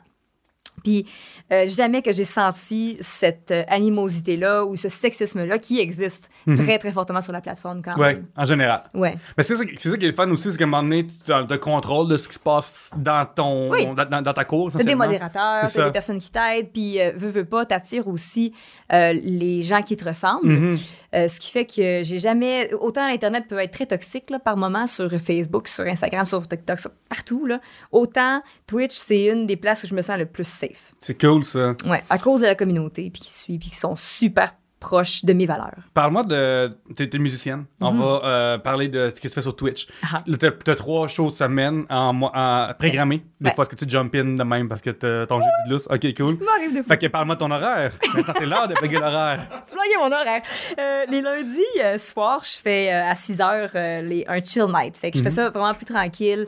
[0.83, 1.05] Puis
[1.51, 6.91] euh, jamais que j'ai senti cette euh, animosité-là ou ce sexisme-là qui existe très, très
[6.91, 7.99] fortement sur la plateforme quand Mhm.
[8.01, 8.25] Ouais, même.
[8.37, 8.83] en général.
[8.93, 9.15] Ouais.
[9.37, 11.41] Mais c'est ça, qui est le fun aussi, c'est qu'à un moment donné, tu as
[11.49, 13.85] le contrôle de ce qui se passe dans ton Oui.
[13.87, 14.71] dans, dans- ta cour.
[14.71, 18.53] T'as des modérateurs, t'as des personnes qui t'aident, puis euh, veux, veux pas, t'attires aussi
[18.93, 20.47] euh, les gens qui te ressemblent.
[20.47, 20.77] Mhm.
[21.13, 22.73] Ce qui fait que j'ai jamais.
[22.73, 26.79] Autant l'Internet peut être très toxique là, par moment sur Facebook, sur Instagram, sur TikTok,
[26.79, 27.45] sur partout.
[27.45, 27.59] Là,
[27.91, 30.70] autant Twitch, c'est une des places où je me sens le plus safe.
[31.01, 31.71] C'est cool ça.
[31.85, 35.31] Ouais, à cause de la communauté, puis qui suit, puis qui sont super proches de
[35.31, 35.77] mes valeurs.
[35.93, 36.75] Parle-moi de.
[36.95, 37.63] T'es t'es musicienne.
[37.79, 39.87] On va euh, parler de ce que tu fais sur Twitch.
[39.87, 40.09] Mhm.
[40.13, 40.21] Ah.
[40.39, 43.23] T'as t'as trois shows semaine en, en programmées.
[43.39, 43.55] Des Ouais.
[43.55, 45.87] fois, est-ce que tu jump in de même parce que ton jeu de lousse?
[45.89, 46.37] Ok, cool.
[46.43, 46.95] M'arrive des fois.
[46.95, 47.91] Fait que parle-moi de ton horaire.
[48.13, 49.47] Maintenant, c'est l'heure de plugger l'horaire.
[49.67, 50.41] Flyez mon horaire.
[50.79, 54.65] Euh, les lundis euh, soirs, je fais euh, à 6 heures euh, les, un chill
[54.67, 54.97] night.
[54.97, 56.47] Fait que je fais ça vraiment plus tranquille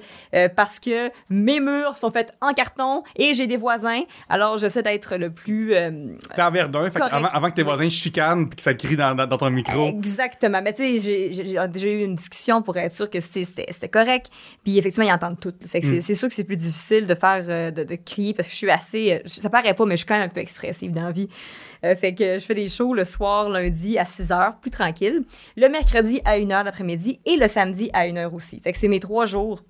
[0.55, 4.01] parce que mes murs sont faits en carton et j'ai des voisins.
[4.29, 5.73] Alors, j'essaie d'être le plus.
[6.35, 6.89] T'es en Verdun.
[6.89, 9.49] Fait avant, avant que tes voisins chicanent puis que ça crie dans, dans, dans ton
[9.49, 9.87] micro.
[9.87, 10.61] Exactement.
[10.63, 14.29] Mais tu sais, j'ai- déjà eu une discussion pour être sûr que c'était- correct.
[14.63, 15.53] Puis effectivement, ils entendent tout.
[15.67, 18.33] Fait que c'est c'est sûr que c'est plus difficile de faire, euh, de, de crier
[18.33, 19.13] parce que je suis assez.
[19.13, 21.29] euh, Ça paraît pas, mais je suis quand même un peu expressive dans la vie.
[21.85, 25.23] Euh, fait que je fais des shows le soir, lundi à 6 h, plus tranquille.
[25.57, 28.59] Le mercredi à 1 h l'après-midi et le samedi à 1 h aussi.
[28.61, 29.61] Fait que c'est mes trois jours.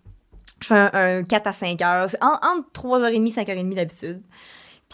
[0.62, 2.08] Je fais un, un 4 à 5 heures.
[2.22, 4.22] En- entre 3h30 et 5h30 d'habitude.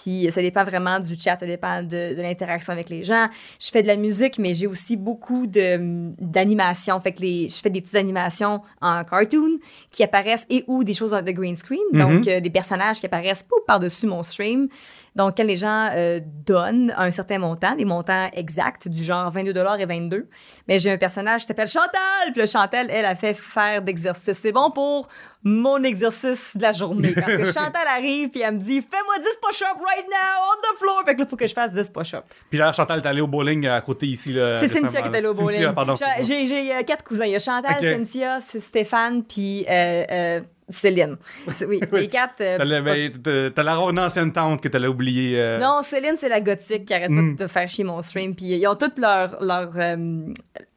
[0.02, 3.28] Puis ça dépend vraiment du chat, ça dépend de, de l'interaction avec les gens.
[3.60, 7.00] Je fais de la musique, mais j'ai aussi beaucoup d'animations.
[7.00, 9.60] Fait que les, je fais des petites animations en cartoon
[9.92, 11.80] qui apparaissent et ou des choses de green screen.
[11.94, 14.68] Donc, euh, des personnages qui apparaissent par-dessus mon stream.
[15.16, 19.54] Donc, quand les gens euh, donnent un certain montant, des montants exacts, du genre 22
[19.80, 20.28] et 22,
[20.68, 22.32] mais j'ai un personnage qui s'appelle Chantal.
[22.32, 24.38] Puis le Chantal, elle a fait faire d'exercice.
[24.38, 25.08] C'est bon pour
[25.44, 27.14] mon exercice de la journée.
[27.14, 30.78] Parce que Chantal arrive puis elle me dit Fais-moi 10 push-ups right now on the
[30.78, 31.02] floor.
[31.06, 32.24] Fait que là, il faut que je fasse 10 push-ups.
[32.50, 34.34] Puis là, Chantal, t'es allé au bowling à côté ici.
[34.56, 35.52] C'est Cynthia qui est allée au bowling.
[35.52, 35.94] Cynthia, pardon.
[36.22, 37.26] J'ai- euh, quatre cousins.
[37.26, 37.84] Il y a Chantal, Ok.
[37.86, 41.18] Cynthia, c'est Stéphane, puis euh, euh, Céline.
[41.68, 42.42] Oui, les quatre.
[42.42, 45.40] euh, T'as ben, t'as- la ancienne tante que t'allais oublier.
[45.40, 47.36] euh, Non, Céline, c'est la gothique qui arrête Mm.
[47.38, 48.36] pas de faire chier mon stream.
[48.36, 50.26] Puis ils ont toutes leur, leur, euh,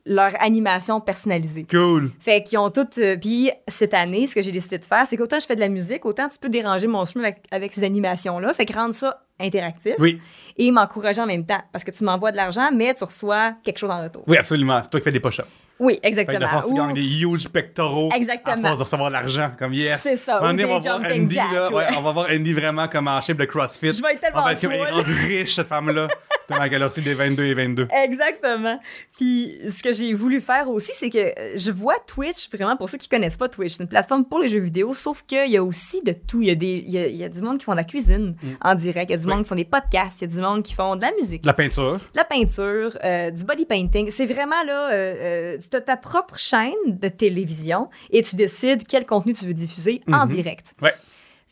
[0.05, 1.65] leur animation personnalisée.
[1.71, 2.11] Cool.
[2.19, 2.99] Fait qu'ils ont toutes.
[2.99, 5.61] euh, puis cette année, ce que j'ai décidé de faire, c'est qu'autant je fais de
[5.61, 8.53] la musique, autant tu peux déranger mon stream avec, avec ces animations-là.
[8.55, 10.21] Fait que rendre ça interactif Oui,
[10.57, 11.63] et m'encourager en même temps.
[11.73, 14.23] Parce que tu m'envoies de l'argent, mais tu reçois quelque chose en retour.
[14.27, 14.81] oui, absolument.
[14.83, 15.47] C'est toi qui fais des push-ups.
[15.79, 16.39] Oui, Fait que exactement.
[16.41, 18.09] de force, tu Ou- gagnes des huge pectoraux.
[18.15, 18.55] Exactement.
[18.57, 19.51] À force de recevoir de l'argent.
[19.59, 20.01] Comme yes.
[20.01, 21.85] C'est ça, ou des on va voir Andy, jacks, là, ouais, ouais.
[21.97, 23.93] on va voir Andy vraiment comme en shape de CrossFit.
[23.93, 24.95] Je vais être tellement On va être comme, elle est saoule.
[24.99, 26.09] rendue riche, cette femme-là.
[26.51, 27.89] A reçu des 22 et 22.
[28.05, 28.79] Exactement.
[29.17, 32.89] Puis ce que j'ai voulu faire aussi, c'est que euh, je vois Twitch, vraiment pour
[32.89, 35.57] ceux qui connaissent pas Twitch, c'est une plateforme pour les jeux vidéo, sauf qu'il y
[35.57, 36.43] a aussi de tout.
[36.43, 37.77] Il y a, des, il y a, il y a du monde qui font de
[37.79, 39.29] la cuisine en direct, il y a du Mm.
[39.31, 39.35] Oui.
[39.37, 41.43] monde qui font des podcasts, il y a du monde qui font de la musique,
[41.43, 41.95] De la peinture.
[41.95, 44.11] de la peinture, euh, du body painting.
[44.11, 49.07] C'est vraiment là, euh, tu as ta propre chaîne de télévision et tu décides quel
[49.07, 50.33] contenu tu veux diffuser en Mhm.
[50.35, 50.67] direct.
[50.83, 50.95] Ouais.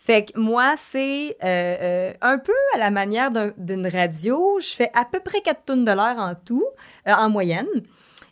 [0.02, 4.58] Fait que moi, c'est euh, euh, un peu à la manière d'un- d'une radio.
[4.58, 6.64] Je fais à peu près 4 tonnes de l'heure en tout,
[7.06, 7.66] euh, en moyenne.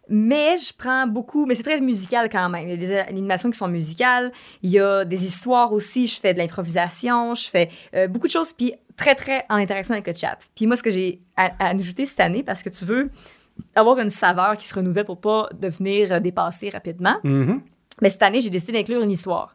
[0.08, 2.66] Mais je prends beaucoup, mais c'est très musical quand même.
[2.66, 4.32] Il y a des animations qui sont musicales.
[4.62, 6.06] Il y a des histoires aussi.
[6.08, 7.34] Je fais de l'improvisation.
[7.34, 7.68] Je fais
[8.08, 8.54] beaucoup de choses.
[8.54, 10.38] Puis très, très en interaction avec le chat.
[10.56, 13.10] Puis moi, ce que j'ai à, à ajouter cette année, parce que tu veux
[13.74, 17.16] avoir une saveur qui se renouvelle pour pas devenir dépassé rapidement,
[18.00, 19.54] mais cette année, j'ai décidé d'inclure une histoire.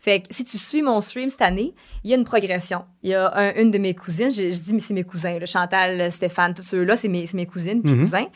[0.00, 2.84] Fait que si tu suis mon stream cette année, il y a une progression.
[3.02, 5.38] Il y a un- une de mes cousines, je, je dis, mais c'est mes cousins,
[5.38, 8.00] là, Chantal, Stéphane, tous ceux-là, c'est mes, c'est mes cousines, puis Mhm.
[8.02, 8.26] cousins.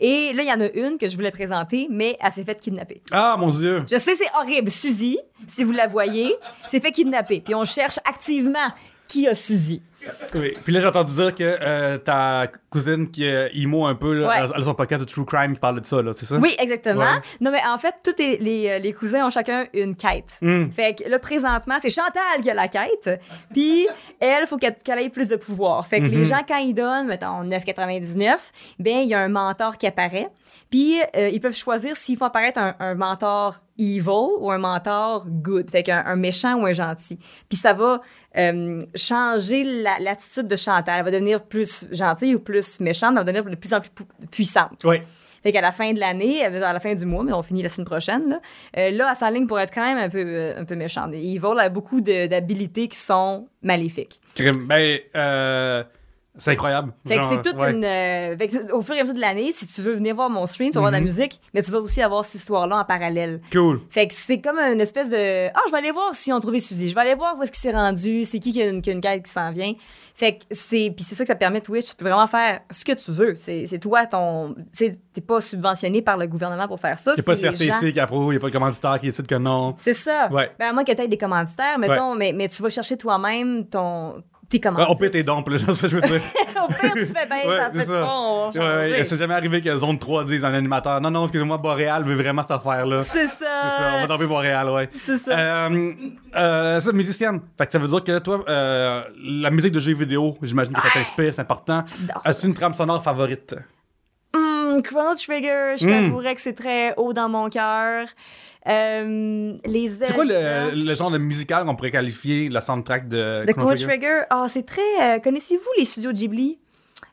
[0.00, 2.58] Et là, il y en a une que je voulais présenter, mais elle s'est faite
[2.58, 3.00] kidnapper.
[3.12, 3.78] Ah, mon Dieu.
[3.88, 4.70] Je sais, c'est horrible.
[4.70, 6.34] Suzy, si vous la voyez,
[6.66, 7.40] s'est fait kidnapper.
[7.40, 8.72] Puis on cherche activement
[9.06, 9.82] qui a Suzy.
[10.34, 10.54] Oui.
[10.64, 14.28] Puis là, j'ai entendu dire que euh, ta cousine qui est emo un peu, là,
[14.28, 14.34] Ouais.
[14.54, 16.36] elle a son podcast de True Crime qui parle de ça, là, c'est ça?
[16.36, 17.00] Oui, exactement.
[17.00, 17.20] Ouais.
[17.40, 20.38] Non, mais en fait, tous les, les, euh, les cousins ont chacun une quête.
[20.42, 20.70] Hmm.
[20.70, 23.20] Fait que là, présentement, c'est Chantal qui a la quête.
[23.52, 23.86] Puis,
[24.20, 25.86] elle, faut qu'elle qu'elle ait plus de pouvoir.
[25.86, 26.10] Fait que Mm-hmm.
[26.10, 30.28] les gens, quand ils donnent, mettons, 9,99, ben il y a un mentor qui apparaît.
[30.70, 34.08] Puis, euh, ils peuvent choisir s'ils font apparaître un, un mentor evil
[34.40, 35.70] ou un mentor good.
[35.70, 37.18] Fait qu'un un méchant ou un gentil.
[37.48, 38.00] Puis, ça va
[38.36, 40.96] euh, changer la- l'attitude de Chantal.
[40.98, 43.10] Elle va devenir plus gentille ou plus méchante.
[43.12, 44.82] Elle va devenir de plus en plus pu- puissante.
[44.84, 44.96] Oui.
[45.42, 47.62] Fait qu'à la fin de l'année, euh, à la fin du mois, mais on finit
[47.62, 48.40] la semaine prochaine, là,
[48.78, 51.12] euh, là elle s'enligne pour être quand même un peu, euh, un peu méchante.
[51.12, 54.20] Evil a beaucoup d'habilités qui sont maléfiques.
[54.66, 55.84] Ben, euh,
[56.36, 56.92] c'est incroyable.
[57.06, 57.70] Fait que c'est toute ouais.
[57.72, 57.84] une.
[57.84, 60.14] euh, fait que c'est- au fur et à mesure de l'année, si tu veux venir
[60.14, 61.06] voir mon stream, tu vas voir de la Mhm.
[61.06, 63.40] musique, mais tu vas aussi avoir cette histoire-là en parallèle.
[63.52, 63.80] Cool.
[63.90, 65.48] Fait que c'est comme une espèce de.
[65.48, 66.90] Ah, je vais aller voir si on trouvé Suzy.
[66.90, 68.90] Je vais aller voir où est-ce qu'il s'est rendu, c'est qui qui a une, qui
[68.90, 69.72] a une quête qui s'en vient.
[70.16, 70.92] Fait que c'est.
[70.96, 71.90] Puis c'est ça que ça permet Twitch.
[71.90, 73.34] Tu peux vraiment faire ce que tu veux.
[73.36, 74.54] C'est c'est toi ton.
[74.54, 77.12] Tu sais, t'es pas subventionné par le gouvernement pour faire ça.
[77.16, 79.06] A pas c'est les gens- CRTC qui approuve, il n'y a pas de commanditaire qui
[79.06, 79.74] décide que non.
[79.78, 80.28] C'est ça.
[80.32, 80.50] Ouais.
[80.58, 83.66] Ben, à moins que tu aies des commanditaires, mettons, mais, mais tu vas chercher toi-même
[83.66, 84.14] ton,
[84.60, 86.20] tes on peut tes dons, là, c'est ça que je veux dire.
[86.64, 87.92] Au pire, tu fais bien, Ouais, ça fait ça.
[88.04, 89.04] pas, on va Ouais, ouais, changer.
[89.04, 92.42] c'est jamais arrivé que Zone 3 dise un animateur Non, non, excusez-moi, Boréal veut vraiment
[92.42, 93.02] cette affaire-là.
[93.02, 94.88] C'est C'est ça, on va tomber Boréal, ouais.
[94.96, 95.38] C'est ça.
[95.38, 95.92] Euh,
[96.36, 97.40] euh, ça, musicienne.
[97.58, 100.80] Fait que ça veut dire que toi, euh, la musique de jeux vidéo, j'imagine que
[100.82, 101.84] ça t'inspire, c'est important.
[102.24, 103.54] As-tu une trame sonore favorite?
[104.82, 105.88] Chrono Trigger, je Hmm.
[105.88, 108.06] t'avouerais que c'est très haut dans mon cœur.
[108.66, 113.44] Euh, les C'est quoi le, le genre de musical qu'on pourrait qualifier la soundtrack de
[113.46, 114.22] De Chrono Trigger?
[114.30, 114.80] Ah, c'est très.
[115.02, 116.58] euh, Connaissez-vous les studios Ghibli?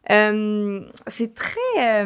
[0.09, 2.05] Euh, c'est très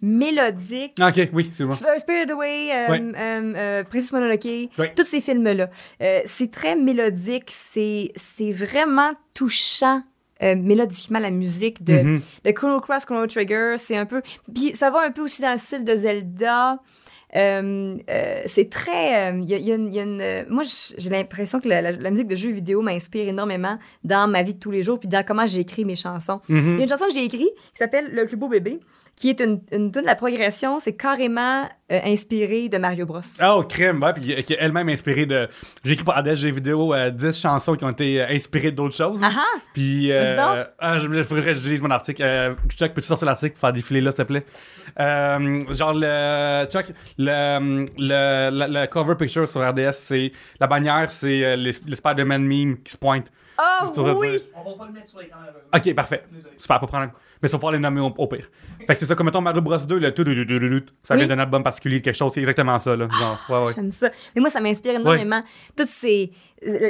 [0.00, 0.92] mélodique.
[1.00, 1.70] Ah, ok, oui, c'est bon.
[1.72, 5.68] Sp- Spirited Away, euh, Princess Mononoke, tous ces films-là.
[6.24, 8.12] C'est très mélodique, c'est
[8.52, 10.02] vraiment touchant.
[10.42, 12.20] euh, mélodiquement la musique de, Mhm.
[12.44, 14.20] de Chrono Cross, Chrono Trigger, c'est un peu...
[14.52, 16.80] Puis ça va un peu aussi dans le style de Zelda.
[17.36, 19.32] Euh, euh, c'est très...
[19.32, 19.88] euh, Il y a, y une...
[19.88, 20.62] il y a une, moi,
[20.96, 24.54] j'ai l'impression que la, la- la musique de jeux vidéo m'inspire énormément dans ma vie
[24.54, 26.40] de tous les jours, puis dans comment j'écris mes chansons.
[26.48, 27.40] Il y a une chanson que j'ai écrite
[27.72, 28.78] qui s'appelle Le plus beau bébé,
[29.16, 30.80] qui est une, une tune de la progression.
[30.80, 33.20] C'est carrément euh, inspiré de Mario Bros.
[33.38, 35.48] Ah, oh, crème, ouais, puis qui est elle-même inspirée de.
[35.84, 38.96] J'ai écrit pour Adèle Jeux vidéo euh, 10 chansons qui ont été euh, inspirées d'autres
[38.96, 39.20] choses.
[39.22, 39.58] Ah ah!
[39.72, 42.22] Puis, euh, ah, je, il faudrait que je lise mon article.
[42.24, 44.44] Euh, Chuck, peux-tu sortir l'article pour faire défiler là, s'il te plaît?
[44.98, 46.86] Euh, genre, le, Chuck,
[47.18, 50.32] le, le, le, le cover picture sur RDS, c'est.
[50.60, 53.30] La bannière, c'est euh, les, les Spider-Man meme qui se pointent.
[53.58, 53.86] Oh
[54.18, 54.42] oui!
[54.54, 55.38] On va pas le mettre sur l'écran.
[55.40, 55.68] malheureusement.
[55.74, 56.24] Ok, parfait.
[56.32, 56.54] Désolé.
[56.58, 57.10] Super, pas de problème.
[57.44, 58.48] Mais on va les nommer au, au pire.
[58.86, 60.94] Fait que c'est ça, comme mettons Mario Bros 2, le tout, tout, tout, tout, tout,
[61.02, 63.06] ça vient d'un album particulier, quelque chose, c'est exactement ça, là.
[63.10, 63.72] Genre, ouais, ouais.
[63.74, 64.10] J'aime ça.
[64.34, 65.42] Mais moi, ça m'inspire énormément.
[65.76, 66.32] Toutes ces...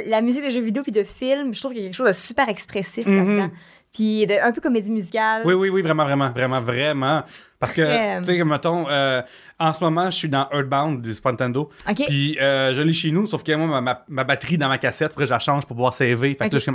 [0.07, 2.07] La musique de jeux vidéo puis de films, je trouve qu'il y a quelque chose
[2.07, 3.17] de super expressif Mhm.
[3.17, 3.53] là-dedans.
[3.95, 5.43] Puis de, un peu comédie musicale.
[5.45, 7.23] Oui, oui, oui, vraiment, vraiment, vraiment, vraiment.
[7.57, 9.21] Parce que, tu sais, mettons, euh,
[9.57, 11.69] en ce moment, je suis dans Earthbound du Super Nintendo.
[11.89, 12.03] OK.
[12.05, 14.77] Puis euh, je l'ai chez nous, sauf que moi, ma, ma- ma batterie dans ma
[14.77, 16.31] cassette, que je la change pour pouvoir saver.
[16.31, 16.51] Fait que Ok.
[16.51, 16.71] là, je suis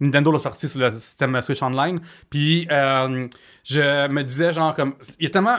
[0.00, 2.00] Nintendo l'a sorti sur le système Switch Online.
[2.30, 3.28] Puis euh,
[3.62, 5.58] je me disais, genre, comme, il y a tellement.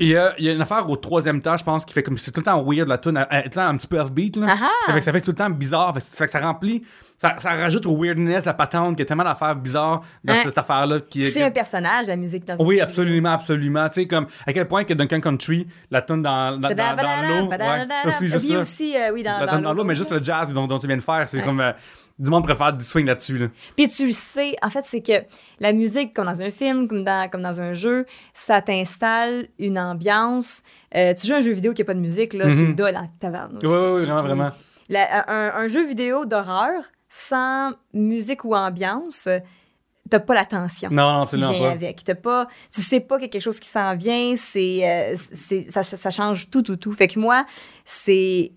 [0.00, 2.02] Il y, a, il y a une affaire au troisième temps, je pense, qui fait
[2.02, 4.36] comme c'est tout le temps weird la tune, un petit peu offbeat.
[4.36, 4.46] Là.
[4.50, 4.68] Ah ah!
[4.86, 5.94] Ça, fait que ça fait tout le temps bizarre.
[6.00, 6.82] Ça fait que ça remplit,
[7.18, 10.40] ça, ça rajoute au weirdness la patente, qu'il y a tellement d'affaires bizarres dans Hein?
[10.42, 11.00] cette affaire-là.
[11.00, 13.88] Qui, C'est un personnage, la musique dans oui, absolument, absolument.
[13.90, 17.28] Tu sais, comme à quel point que Duncan Country, la tune dans, dans, dans, dans
[17.28, 18.60] l'eau, ouais, ça aussi, juste ça.
[18.60, 20.78] aussi, euh, oui, dans, La dans tune dans l'eau, mais juste le jazz dont, dont
[20.78, 21.44] tu viens de faire, c'est Ouais.
[21.44, 21.72] comme euh,
[22.20, 23.38] du monde préfère du swing là-dessus.
[23.38, 23.46] Là.
[23.76, 25.24] Puis tu le sais, en fait, c'est que
[25.58, 29.78] la musique, comme dans un film, comme dans, comme dans un jeu, ça t'installe une
[29.78, 30.62] ambiance.
[30.94, 32.52] Euh, tu joues un jeu vidéo qui n'a pas de musique, là, Mhm.
[32.52, 33.62] c'est dole en tabarnouche.
[33.64, 34.50] Oui, oui, vraiment, vraiment.
[34.88, 39.28] la- un, un jeu vidéo d'horreur sans musique ou ambiance,
[40.08, 40.90] t'as pas la tension.
[40.90, 41.70] Non, non, qui absolument vient pas.
[41.70, 42.04] avec.
[42.04, 45.16] T'as pas, tu sais pas qu'il y a quelque chose qui s'en vient, c'est, euh,
[45.70, 46.92] ça, ça change tout, tout, tout.
[46.92, 47.46] Fait que moi,
[47.84, 48.52] c'est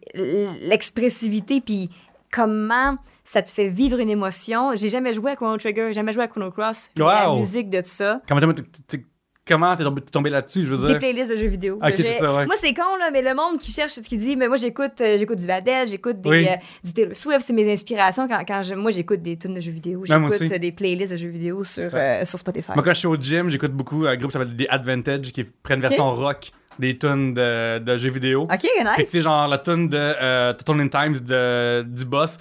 [0.62, 1.89] l'expressivité, puis
[2.33, 4.71] comment ça te fait vivre une émotion.
[4.75, 6.89] J'ai jamais joué à Chrono Trigger, j'ai jamais joué à Chrono Cross.
[6.97, 7.37] mais La Wow.
[7.37, 8.21] musique de ça.
[8.27, 9.05] Comment t'es-
[9.47, 9.75] comment
[10.11, 10.99] tombé, là-dessus, je veux Des dire?
[10.99, 11.77] playlists de jeux vidéo.
[11.81, 12.45] Ça, ouais.
[12.45, 15.17] Moi, c'est con, là, mais le monde qui cherche, qui dit, mais moi, j'écoute, euh,
[15.17, 16.47] j'écoute du Adele, j'écoute des, Oui.
[16.47, 18.27] euh, du Taylor Swift, c'est mes inspirations.
[18.27, 21.17] Quand, quand je- moi, j'écoute des tunes de jeux vidéo, j'écoute euh, des playlists de
[21.17, 21.89] jeux vidéo sur,
[22.23, 22.71] sur Spotify.
[22.73, 25.43] Moi, quand je suis au gym, j'écoute beaucoup un groupe qui s'appelle The Advantage, qui
[25.43, 28.43] prend une version rock des tunes de, de jeux vidéo.
[28.43, 29.09] Ok, Fait que, tu nice.
[29.09, 32.38] sais, genre la tune de euh, Total in Times de, du boss,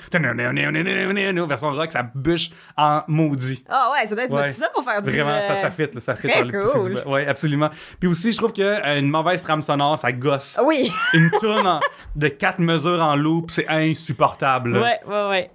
[1.47, 3.65] version rock, ça bûche en maudit.
[3.69, 4.47] Ah ouais, ça doit être Ouais.
[4.49, 5.11] motivant pour faire du.
[5.11, 6.29] Vraiment, ça, ça fit, là, ça fit.
[6.29, 6.65] très cool.
[6.95, 7.01] du.
[7.09, 7.71] Ouais, absolument.
[8.01, 10.59] Puis aussi, je trouve que euh, une mauvaise trame sonore, ça gosse.
[10.65, 11.81] Oui, Une tune en-
[12.17, 14.73] de quatre mesures en loop, c'est insupportable.
[14.73, 14.81] là.
[14.81, 15.51] ouais, ouais, ouais.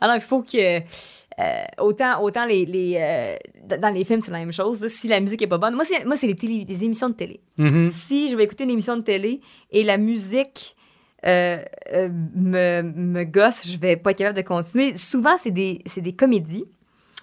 [0.00, 0.80] Alors, il faut que.
[1.38, 3.36] Euh, autant autant les, les, euh,
[3.78, 4.82] dans les films, c'est la même chose.
[4.82, 4.88] là.
[4.88, 7.40] Si la musique est pas bonne, moi, c'est, moi, c'est les, télé- émissions de télé.
[7.58, 7.90] Mhm.
[7.90, 9.40] Si je vais écouter une émission de télé
[9.70, 10.76] et la musique
[11.24, 11.58] euh,
[12.34, 14.94] me, me gosse, je vais pas être capable de continuer.
[14.96, 16.64] Souvent, c'est des, c'est des comédies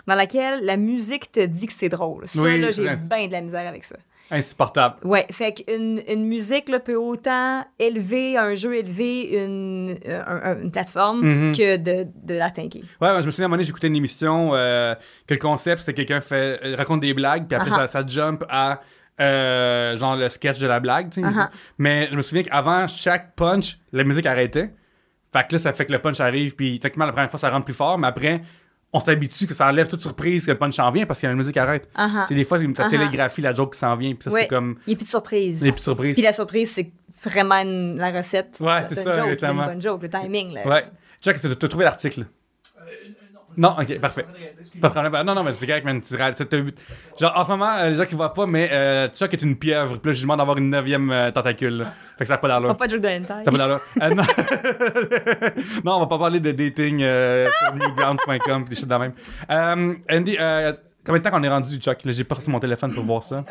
[0.07, 2.27] dans lesquelles la musique te dit que c'est drôle.
[2.27, 3.95] Ça, Oui, là, j'ai bien de la misère avec ça.
[4.31, 4.95] Insupportable.
[5.03, 10.51] Ouais, fait qu'une une musique là, peut autant élever un jeu, élever une, euh, un-
[10.51, 11.51] un- une plateforme Mhm.
[11.55, 12.81] que de, de la tanker.
[13.01, 14.93] Ouais, moi, je me souviens à un moment donné, j'écoutais une émission euh,
[15.27, 18.43] que le concept, c'était quelqu'un fait euh, raconte des blagues, puis après ça, ça jump
[18.49, 18.81] à
[19.19, 21.27] euh, genre le sketch de la blague, tu sais.
[21.77, 24.71] Mais je me souviens qu'avant chaque punch, la musique arrêtait.
[25.33, 27.49] Fait que là, ça fait que le punch arrive, puis techniquement, la première fois, ça
[27.49, 28.41] rentre plus fort, mais après,
[28.93, 31.35] on s'habitue que ça enlève toute surprise que le punch s'en vient parce que la
[31.35, 31.87] musique arrête.
[31.95, 32.25] Ah ah.
[32.27, 34.41] C'est des fois, ça Ah télégraphie la joke qui s'en vient, puis ça, Ouais.
[34.43, 35.63] c'est comme Il n'y a plus de surprise.
[35.83, 36.13] surprises.
[36.15, 36.91] Puis la surprise, c'est
[37.23, 38.57] vraiment une- la recette.
[38.59, 39.63] Ouais, de- c'est ça, joke, exactement.
[39.63, 40.53] Une bonne joke, le timing.
[40.53, 40.67] Là.
[40.67, 40.85] Ouais.
[41.21, 42.25] Check, c'est de te trouver l'article.
[43.59, 44.25] Non, ok, parfait.
[44.79, 45.25] Pas de problème.
[45.25, 45.99] Non, non, mais c'est correct, man.
[45.99, 46.33] Tu râles,
[47.19, 49.57] Genre, en ce moment, euh, les gens qui voient pas, mais euh, Chuck est une
[49.57, 49.97] pieuvre.
[49.97, 51.85] Puis là, je demande d'avoir une neuvième euh, tentacule.
[52.17, 52.77] Fait que ça n'a pas d'allure.
[52.77, 53.43] pas de joke de hentai.
[53.43, 53.81] Ça n'a pas d'allure.
[54.01, 54.23] Euh, non.
[55.83, 59.13] non, on va pas parler de dating euh, sur newgrounds.com des shit de la même.
[59.51, 60.71] Euh, Andy, euh,
[61.09, 62.03] combien de temps qu'on est rendu, Chuck?
[62.05, 63.43] Là, j'ai pas sorti mon téléphone pour voir ça.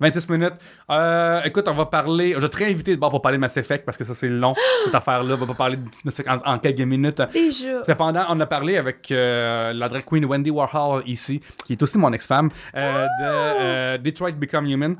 [0.00, 0.54] 26 minutes.
[0.90, 2.32] Euh, écoute, on va parler.
[2.34, 4.28] Je vais te réinviter de bord pour parler de Mass Effect parce que ça, c'est
[4.28, 5.34] long, cette affaire-là.
[5.34, 7.22] On va pas parler de, en, en quelques minutes.
[7.32, 7.84] Déjà.
[7.84, 11.96] Cependant, on a parlé avec euh, la drag queen Wendy Warhol ici, qui est aussi
[11.98, 14.96] mon ex-femme, euh, de euh, Detroit Become Human.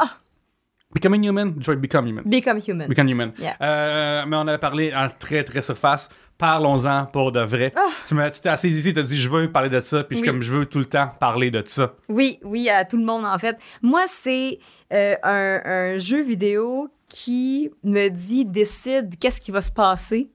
[0.92, 1.54] Becoming Human?
[1.54, 2.24] Detroit Become Human.
[2.24, 2.88] Become human.
[2.88, 3.32] Become Human.
[3.38, 4.26] Yeah.
[4.26, 6.08] Mais on avait parlé en très, très surface.
[6.40, 7.72] Parlons-en pour de vrai.
[8.06, 10.16] Tu m'as- tu t'es assise ici, tu as dit je veux parler de ça, puis
[10.18, 11.94] je comme je veux tout le temps parler de ça.
[12.08, 13.56] Oui, oui, à tout le monde, en fait.
[13.82, 14.58] Moi, c'est
[14.92, 20.30] euh, un, un jeu vidéo qui me dit, décide qu'est-ce qui va se passer.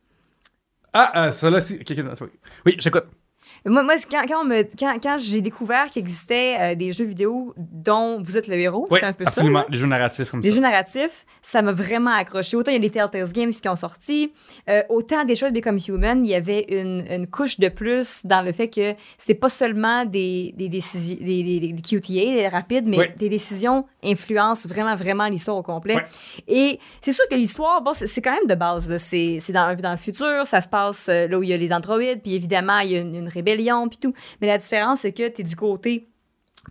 [0.94, 1.80] Ah, euh, ça là, si.
[2.66, 3.06] Oui, j'écoute.
[3.66, 4.24] Moi, moi quand,
[5.02, 8.96] quand, j'ai découvert qu'il existait euh, des jeux vidéo dont vous êtes le héros, Oui,
[8.96, 9.60] c'était un peu absolument.
[9.60, 9.64] ça.
[9.66, 9.70] là.
[9.72, 10.56] Les jeux narratifs comme Les ça.
[10.56, 12.56] jeux narratifs, ça m'a vraiment accroché.
[12.58, 14.32] Autant il y a des Telltale Games qui ont sorti,
[14.70, 18.22] euh, autant des choses de Become Human, il y avait une, une couche de plus
[18.26, 22.48] dans le fait que c'est pas seulement des, des décisions, des, des, des QTA, des
[22.48, 23.06] rapides, mais Oui.
[23.18, 25.98] des décisions influencent vraiment, vraiment l'histoire au complet.
[26.48, 28.96] Et c'est sûr que l'histoire, bon, c'est quand même de base.
[28.98, 31.74] c'est dans, dans le futur, ça se passe euh, là où il y a les
[31.74, 33.55] androïdes, puis évidemment, il y a une, une rébellion,
[33.90, 34.14] puis tout.
[34.42, 36.08] Mais la différence, c'est que tu es du côté,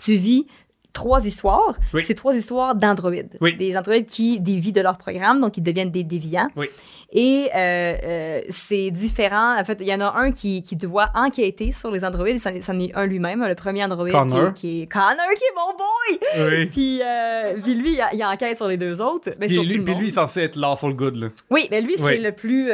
[0.01, 0.47] tu vis
[0.95, 1.77] trois histoires.
[1.93, 2.03] Oui.
[2.05, 3.37] C'est trois histoires d'androïdes.
[3.41, 3.57] Oui.
[3.57, 6.49] Des androïdes qui dévient de leur programme, donc ils deviennent des déviants.
[6.57, 6.69] Oui.
[7.13, 9.57] Et euh, euh, c'est différent.
[9.61, 12.41] En fait, il y en a un qui, qui doit enquêter sur les androïdes.
[12.41, 14.49] C'en est, est un lui-même, le premier androïde qui Connor.
[14.49, 16.69] est, qui est Connor, qui est mon boy!
[16.73, 19.31] Puis, euh, puis lui, il, il enquête sur les deux autres.
[19.39, 21.29] Mais sur lui, puis il est censé être lawful good, là.
[21.51, 22.71] Oui, mais lui, c'est le plus.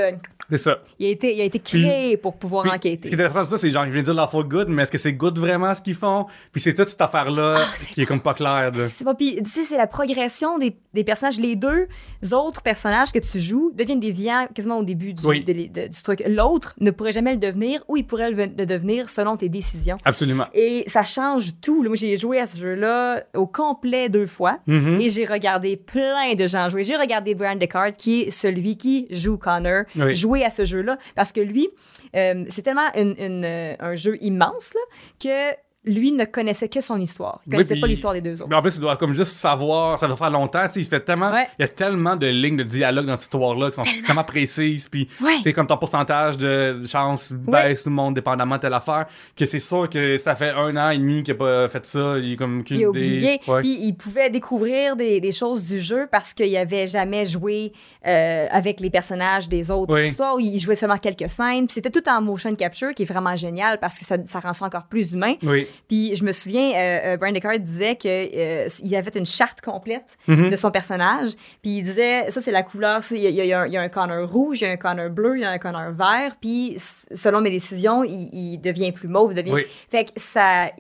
[0.51, 0.79] C'est ça.
[0.99, 3.09] il, a été, il a été créé pour pouvoir Puis, enquêter.
[3.09, 4.83] Ce qui est intéressant de ça, c'est genre, il vient de dire lawful good, mais
[4.83, 6.27] est-ce que c'est good vraiment ce qu'ils font?
[6.53, 8.73] Puis c'est toute cette affaire-là Ah, c'est qui est comme pas claire.
[8.89, 11.39] C'est pas, puis, tu sais, c'est la progression des, des personnages.
[11.39, 11.87] Les deux
[12.33, 15.43] autres personnages que tu joues deviennent des viants quasiment au début du, Oui.
[15.45, 16.23] de- de- du truc.
[16.27, 19.99] L'autre ne pourrait jamais le devenir ou il pourrait le, le devenir selon tes décisions.
[20.05, 20.47] Absolument.
[20.55, 21.83] Et ça change tout.
[21.85, 24.59] Moi, j'ai joué à ce jeu-là au complet deux fois.
[24.67, 25.01] Mhm.
[25.01, 26.85] Et j'ai regardé plein de gens jouer.
[26.85, 30.15] J'ai regardé Brian Descartes, qui est celui qui joue Connor, Oui.
[30.15, 30.99] jouer à ce jeu-là.
[31.15, 31.69] Parce que lui,
[32.17, 34.75] euh, c'est tellement euh, un jeu immense
[35.19, 35.53] que
[35.85, 37.41] lui ne connaissait que son histoire.
[37.47, 38.51] Il Oui, connaissait pas l'histoire des deux autres.
[38.51, 40.85] Mais en plus, il doit comme juste savoir, ça doit faire longtemps, tu sais, il
[40.85, 41.47] se fait tellement, Ouais.
[41.59, 44.89] il y a tellement de lignes de dialogue dans cette histoire-là qui sont tellement, précises,
[44.89, 45.37] puis Ouais.
[45.39, 49.07] tu sais, comme ton pourcentage de chance baisse tout le monde dépendamment de telle affaire,
[49.35, 52.19] que c'est sûr que ça fait un an et demi qu'il a pas fait ça,
[52.19, 53.41] il est comme Il a oublié.
[53.49, 53.61] Ouais.
[53.63, 57.73] Puis il pouvait découvrir des, des choses du jeu parce qu'il avait jamais joué
[58.07, 60.09] euh, avec les personnages des autres Oui.
[60.09, 60.37] histoires.
[60.39, 61.67] Il jouait seulement quelques scènes.
[61.67, 64.53] Puis c'était tout en motion capture qui est vraiment génial parce que ça, ça rend
[64.53, 65.35] ça encore plus humain.
[65.43, 65.67] Oui.
[65.89, 70.49] Puis je me souviens, euh, euh, Brian Descartes disait qu'il avait une charte complète Mhm.
[70.51, 71.31] de son personnage.
[71.63, 73.73] Puis il disait, ça c'est la couleur, il y, a- il y a un- il
[73.73, 75.59] y a un Connor rouge, il y a un Connor bleu, il y a un
[75.59, 76.37] Connor vert.
[76.41, 79.53] Puis selon mes décisions, il, il devient plus mauve, devient...
[79.53, 79.63] Oui.
[79.91, 80.71] Fait que ça...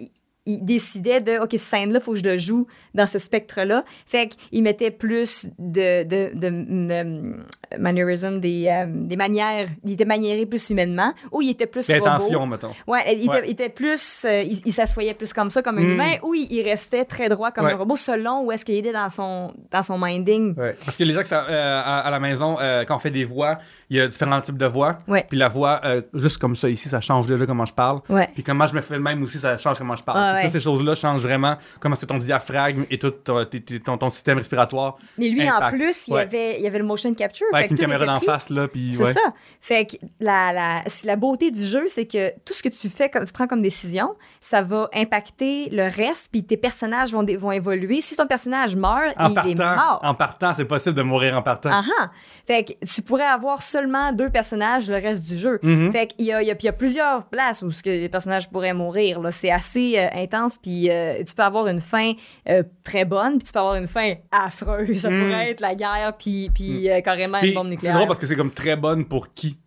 [0.54, 3.84] il- décidait de, OK, cette scène-là, il faut que je le joue dans ce spectre-là.
[4.06, 7.34] Fait qu'il mettait plus de, de, de, de,
[7.78, 9.66] mannerism, des, euh, des manières.
[9.84, 11.88] Il était maniéré plus humainement ou il était plus.
[11.90, 12.72] Intentions, mettons.
[12.86, 13.38] Ouais, il, Ouais.
[13.38, 14.24] Était, il était plus.
[14.24, 15.90] euh, il il s'assoyait plus comme ça, comme un Mm.
[15.92, 17.72] humain, ou il, il restait très droit comme Ouais.
[17.72, 20.54] un robot, selon où est-ce qu'il était dans son, dans son minding.
[20.58, 20.76] Ouais.
[20.84, 23.10] Parce que les gens qui sont euh, à, à la maison, euh, quand on fait
[23.10, 23.58] des voix,
[23.90, 25.00] il y a différents types de voix.
[25.08, 25.26] Ouais.
[25.28, 28.00] Puis la voix, euh, juste comme ça ici, ça change déjà comment je parle.
[28.08, 28.28] Ouais.
[28.32, 30.18] Puis comment je me fais le même aussi, ça change comment je parle.
[30.20, 30.42] Ah ouais.
[30.42, 33.44] Toutes ces choses-là changent vraiment comment c'est ton diaphragme et tout ton,
[33.84, 34.96] ton, ton système respiratoire.
[35.18, 37.46] Mais lui, en plus, il y avait, il y avait le motion capture.
[37.52, 38.68] Ouais, fait avec une caméra d'en face, là.
[38.68, 39.20] Puis C'est ça.
[39.60, 43.10] Fait que la, la, la beauté du jeu, c'est que tout ce que tu fais,
[43.10, 47.52] comme tu prends comme décision, ça va impacter le reste, puis tes personnages vont, vont
[47.52, 48.00] évoluer.
[48.00, 50.00] Si ton personnage meurt, En il est partant, mort.
[50.02, 51.70] en partant, c'est possible de mourir en partant.
[51.72, 52.10] Ah.
[52.46, 55.58] Fait que tu pourrais avoir seulement deux personnages le reste du jeu.
[55.62, 55.90] Mhm.
[55.92, 58.08] Fait qu'il y a, il y a- y a plusieurs places où ce que les
[58.08, 59.20] personnages pourraient mourir.
[59.32, 62.12] C'est assez euh, intense, puis euh, tu peux avoir une fin
[62.48, 64.98] euh, très bonne, puis tu peux avoir une fin affreuse.
[65.00, 65.20] Ça Mhm.
[65.22, 67.94] pourrait être la guerre, puis, puis euh, carrément Puis, une bombe c'est nucléaire.
[67.96, 69.58] drôle parce que c'est comme très bonne pour qui?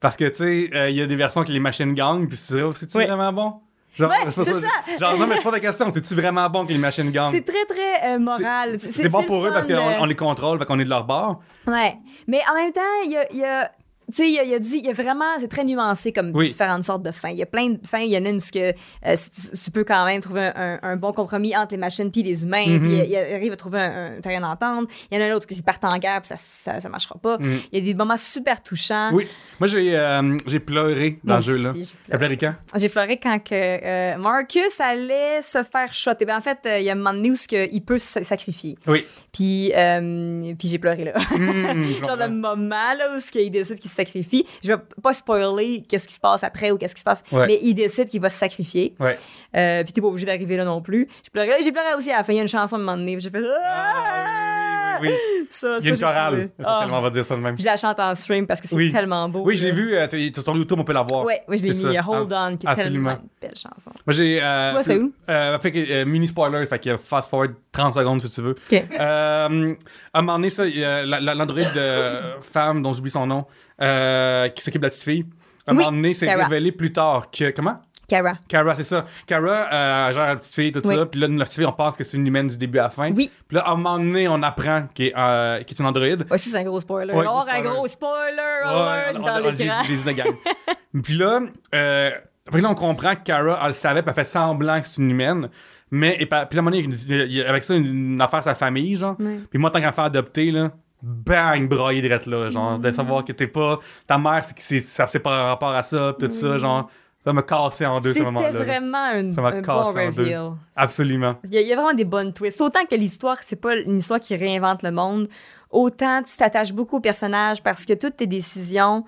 [0.00, 2.36] Parce que, tu sais, euh, il y a des versions que les machines gagnent, puis
[2.36, 3.06] c'est Ouais.
[3.06, 3.54] vraiment bon?
[3.94, 4.68] Genre, Ouais, c'est ça.
[4.98, 5.90] Genre, non, mais c'est pas la question.
[5.92, 7.30] C'est-tu vraiment bon que les machines gagnent?
[7.30, 8.78] C'est très, très euh, moral.
[8.80, 10.90] C'est bon pour le eux parce fun, qu'on euh, on les contrôle, qu'on est de
[10.90, 11.40] leur bord.
[11.66, 11.96] Ouais.
[12.26, 13.26] Mais en même temps, il y a.
[13.32, 13.70] il y a-
[14.14, 16.48] tu sais, il a, il dit, il y a vraiment, c'est très nuancé comme Oui.
[16.48, 17.30] différentes sortes de fins.
[17.30, 18.00] Il y a plein de fins.
[18.00, 20.50] Il y en a une où ce que, euh, tu, tu peux quand même trouver
[20.54, 22.80] un, un- un bon compromis entre les machines puis les humains, Mhm.
[22.80, 24.88] puis il, il arrive à trouver un, un terrain d'entente.
[25.10, 27.16] Il y en a un autre qui partent en guerre puis ça, ça, ça marchera
[27.18, 27.38] pas.
[27.38, 27.60] Mhm.
[27.72, 29.10] Il y a des moments super touchants.
[29.12, 29.26] Oui.
[29.58, 31.72] Moi, j'ai euh, j'ai pleuré dans le jeu-là.
[31.74, 32.36] j'ai pleuré.
[32.36, 32.54] quand?
[32.76, 36.24] J'ai pleuré quand que, euh, Marcus allait se faire shotter.
[36.24, 37.98] Ben, en fait, euh, il y a un moment donné où ce que il peut
[37.98, 38.76] se sacrifier.
[38.86, 39.06] Oui.
[39.32, 41.12] Puis, euh, puis j'ai pleuré là.
[41.18, 42.28] Je genre comprends.
[42.28, 44.46] moment là où ce qu'il décide qu'il se sacrifie.
[44.62, 47.46] Je vais pas spoiler qu'est-ce qui se passe après ou qu'est-ce qui se passe, Ouais.
[47.46, 48.94] mais il décide qu'il va se sacrifier.
[49.00, 49.16] Ouais.
[49.56, 51.08] Euh, puis t'es pas obligé d'arriver là non plus.
[51.24, 52.32] J'ai pleuré, j'ai pleuré aussi à la fin.
[52.32, 53.18] Il y a une chanson à un moment donné.
[53.20, 54.71] J'ai fait Ah, oui,
[55.02, 55.46] oui, oui, oui.
[55.50, 56.50] Ça, Il y a une chorale.
[56.58, 57.58] Essentiellement, on va dire ça de même.
[57.58, 58.90] Je la chante en stream parce que c'est Oui.
[58.90, 59.42] tellement beau.
[59.44, 59.94] Oui, je l'ai vu.
[59.94, 61.24] euh, Sur ton YouTube, on peut la voir.
[61.24, 61.74] Ouais, oui, je l'ai mis.
[61.74, 61.88] ça.
[62.08, 63.10] Hold On, qui est Absolument.
[63.10, 63.90] tellement une belle chanson.
[64.06, 64.40] Moi, j'ai.
[64.42, 65.12] euh, Toi, c'est où?
[65.28, 68.52] euh, fait que, euh, mini spoiler, fait que fast forward 30 secondes si tu veux.
[68.52, 68.72] OK.
[68.98, 69.74] Euh,
[70.14, 73.44] à un moment donné, ça, de femme dont j'oublie son nom,
[73.78, 75.26] qui s'occupe de la petite fille.
[75.66, 77.50] À un Oui, moment donné, c'est révélé plus tard que.
[77.50, 77.80] Comment?
[78.12, 78.34] Cara.
[78.46, 79.06] Kara, c'est ça.
[79.26, 80.96] Kara euh, gère la petite fille, tout Oui.
[80.96, 81.06] ça.
[81.06, 82.90] Puis là, la petite fille, on pense que c'est une humaine du début à la
[82.90, 83.10] fin.
[83.10, 83.30] Oui.
[83.48, 86.26] Puis là, à un moment donné, on apprend qu'elle est, euh, est une androïde.
[86.30, 87.14] Ouais, c'est un gros spoiler.
[87.14, 89.82] Ouais, un gros spoiler Ouais, alert on- dans l'écran.
[89.86, 90.34] j'ai dit la gang.
[91.02, 91.40] Puis là,
[91.74, 92.10] euh,
[92.46, 95.00] après là, on comprend que Kara, elle le savait, puis elle fait semblant que c'est
[95.00, 95.48] une humaine.
[95.90, 98.20] Mais, et, puis là, à un moment donné, il y a- avec ça, une, une
[98.20, 99.16] affaire sa famille, genre.
[99.18, 99.38] Ouais.
[99.48, 100.70] Puis moi, tant qu'à faire adopter, là,
[101.02, 102.48] bang, brailler direct là.
[102.50, 103.78] Genre, de savoir que t'es pas.
[104.06, 106.90] Ta mère, c'est, ça, c'est par rapport à ça, pis tout ça, genre.
[107.24, 108.50] Ça m'a cassé en deux, ce C'était moment-là.
[108.50, 110.00] vraiment une, Ça un bon en deux.
[110.22, 110.50] reveal.
[110.74, 111.36] Absolument.
[111.44, 112.60] Il y, a, il y a vraiment des bonnes twists.
[112.60, 115.28] Autant que l'histoire, c'est pas une histoire qui réinvente le monde,
[115.70, 119.04] autant tu t'attaches beaucoup au personnage parce que toutes tes décisions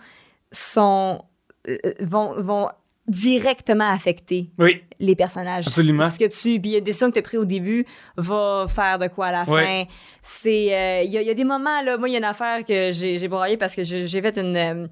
[0.52, 1.22] sont
[1.68, 2.68] euh, vont, vont
[3.06, 5.66] directement affecter Oui, les personnages.
[5.66, 6.08] Absolument.
[6.08, 7.84] Ce que tu puis il y a des décisions que tu as prises au début
[8.16, 9.64] va faire de quoi à la Ouais.
[9.64, 9.84] fin.
[10.22, 12.18] C'est euh, il y, a- il y a des moments là, moi il y a
[12.18, 14.86] une affaire que j'ai j'ai broyé parce que j'ai j'ai fait une euh,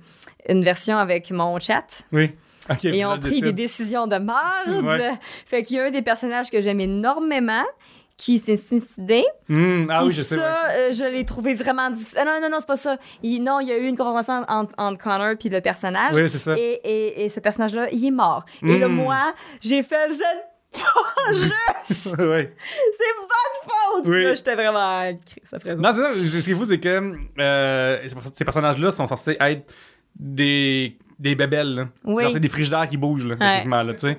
[0.49, 2.05] une version avec mon chat.
[2.13, 2.33] oui.
[2.71, 3.45] Ok, Et ont pris décide.
[3.45, 4.85] des décisions de merde.
[4.85, 5.19] Ouais.
[5.47, 7.65] Fait qu'il y a un des personnages que j'aime énormément
[8.17, 9.25] qui s'est suicidé.
[9.49, 10.37] Hmm, ah Puis oui, je sais.
[10.37, 10.75] ça, ouais.
[10.77, 12.19] euh, je l'ai trouvé vraiment difficile.
[12.23, 12.97] Ah non, non, non, c'est pas ça.
[13.23, 16.15] Il- non, il y a eu une conversation entre, entre Connor puis le personnage.
[16.15, 16.57] Oui, c'est ça.
[16.57, 18.45] Et, et, et ce personnage-là, il est mort.
[18.63, 18.93] Et là, Mm.
[18.95, 19.97] moi, j'ai fait
[20.73, 20.79] pas
[21.33, 22.07] juste.
[22.19, 22.55] ouais.
[22.97, 24.07] c'est votre faute.
[24.07, 24.23] Oui.
[24.25, 25.03] Là, j'étais vraiment
[25.43, 26.15] ça ferait Non, c'est ça.
[26.15, 29.73] Ce qui est fou, c'est que euh, ces personnages-là sont censés être
[30.15, 31.75] des, des bébelles.
[31.75, 31.89] Là.
[32.05, 32.25] Oui.
[32.33, 33.85] C'est des frigidaires qui bougent, là, là.
[33.95, 34.15] Fait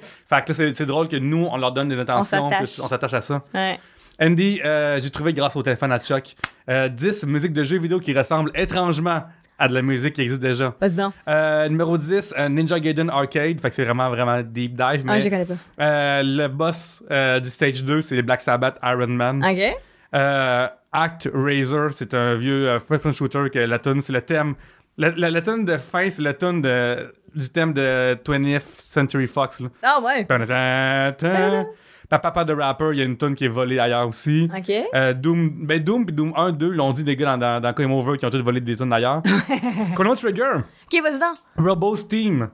[0.46, 3.44] que là, c'est, drôle que nous, on leur donne des intentions, on s'attache à ça.
[3.54, 3.80] Ouais.
[4.22, 6.36] Andy, euh, j'ai trouvé grâce au téléphone à Chuck
[6.70, 9.24] euh, 10 musiques de jeux vidéo qui ressemblent étrangement
[9.58, 10.74] à de la musique qui existe déjà.
[10.80, 11.14] Vas-y donc.
[11.28, 13.60] Euh, numéro 10, euh, Ninja Gaiden Arcade.
[13.60, 15.04] Fait que c'est vraiment, vraiment deep dive.
[15.08, 15.54] Ah, je connais pas.
[15.82, 19.44] euh, le boss euh, du stage 2, c'est les Black Sabbath Iron Man.
[19.44, 19.78] OK.
[20.16, 24.54] Euh, Act Razor, c'est un vieux euh, first-person shooter que la tune, c'est le thème.
[24.98, 29.28] La, la, la tune de fin, c'est le tune de, du thème de 20th Century
[29.28, 29.60] Fox.
[29.62, 29.70] Là.
[29.82, 30.26] Ah ouais.
[30.26, 31.66] Ta-da-ta-ta.
[32.10, 34.48] Papa de Rapper, il y a une tune qui est volée ailleurs aussi.
[34.56, 34.72] OK.
[34.94, 37.72] Euh, Doom, ben Doom puis Doom 1, 2, l'ont dit des gars dans, dans, dans
[37.74, 39.24] Game Over qui ont tous volé des tunes d'ailleurs.
[39.96, 41.38] Chrono Trigger, OK, vas-y donc.
[41.58, 42.50] Robo's Team,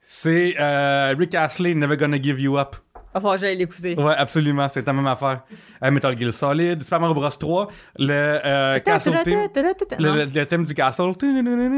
[0.00, 2.76] c'est euh, Rick Astley, Never Gonna Give You Up.
[3.14, 3.94] Que j'aille l'écouter.
[3.98, 5.42] Ouais, absolument, c'est la même affaire.
[5.84, 8.12] Euh, Metal Gear Solid, Super Mario Bros 3, le
[8.44, 9.48] euh, Castle Theme.
[9.98, 11.12] Le, thème du castle.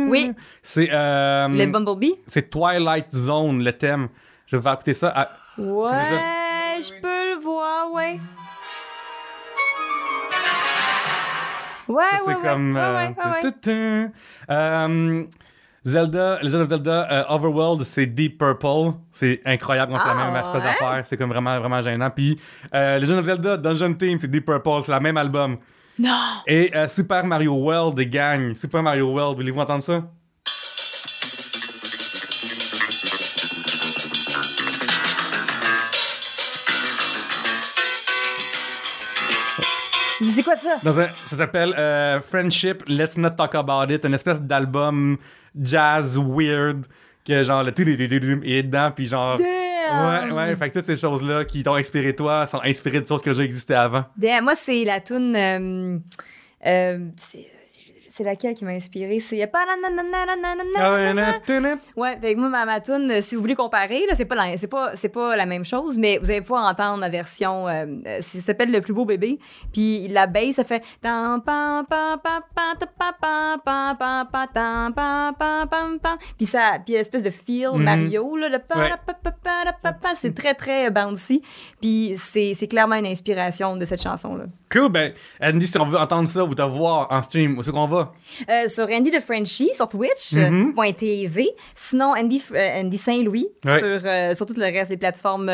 [0.08, 0.32] Oui.
[0.62, 2.14] C'est euh, Le Bumblebee?
[2.26, 4.08] c'est Twilight Zone, le thème.
[4.46, 5.08] Je vais faire écouter ça.
[5.08, 5.28] à-
[5.58, 5.96] Ouais,
[6.80, 8.18] je peux le voir, ouais.
[11.86, 12.74] Ouais, Ça, ouais, c'est ouais, comme.
[12.74, 14.10] ouais, euh, ouais, ouais,
[14.48, 15.28] ouais.
[15.86, 18.96] Zelda, Legend of Zelda euh, Overworld, c'est Deep Purple.
[19.10, 20.60] C'est incroyable quand c'est la Ah, même espèce ouais?
[20.62, 21.02] d'affaire.
[21.04, 22.08] C'est comme vraiment, vraiment gênant.
[22.10, 22.38] Puis
[22.74, 24.82] euh, Legend of Zelda Dungeon Team, c'est Deep Purple.
[24.82, 25.58] C'est le même album.
[25.98, 26.40] Non!
[26.46, 28.54] Et euh, Super Mario World gagne.
[28.54, 30.02] Super Mario World, voulez-vous entendre ça?
[40.26, 40.76] C'est quoi ça?
[40.82, 45.16] Dans un- ça s'appelle euh, Friendship, Let's Not Talk About It, une espèce d'album
[45.60, 46.86] jazz weird
[47.26, 47.72] que genre le
[48.44, 49.46] est dedans puis genre Damn!
[50.28, 53.06] ouais ouais fait que toutes ces choses là qui t'ont inspiré toi sont inspirées de
[53.06, 54.04] choses ont déjà existé avant.
[54.16, 55.34] Damn, moi, c'est la toune.
[55.36, 55.98] euh,
[56.66, 57.46] euh, c'est
[58.16, 59.18] c'est laquelle qui m'a inspiré?
[59.18, 59.42] C'est.
[60.78, 61.78] Ah ouais, là, tudum.
[61.96, 64.36] Ouais, fait que moi, ma, ma toune, euh, si vous voulez comparer, là, c'est pas,
[64.36, 67.66] la- c'est pas, c'est pas la même chose, mais vous allez pouvoir entendre la version,
[67.66, 69.38] euh, euh, ça s'appelle Le plus beau bébé,
[69.72, 70.82] puis la bass, ça fait
[76.38, 77.82] puis ça, puis espèce de feel Mhm.
[77.82, 78.90] Mario, là, Ouais.
[80.14, 81.42] c'est très, très bouncy,
[81.80, 84.44] puis c'est, c'est clairement une inspiration de cette chanson-là.
[84.74, 87.70] Cool, ben Andy si on veut entendre ça ou te voir en stream, où c'est
[87.70, 88.12] qu'on va?
[88.50, 90.74] Euh, sur Andy de Frenchie, sur Twitch, Mhm.
[90.76, 91.48] euh, .tv.
[91.76, 93.78] Sinon, Andy, euh, Andy Saint-Louis, Ouais.
[93.78, 95.48] sur, sur tout le reste des plateformes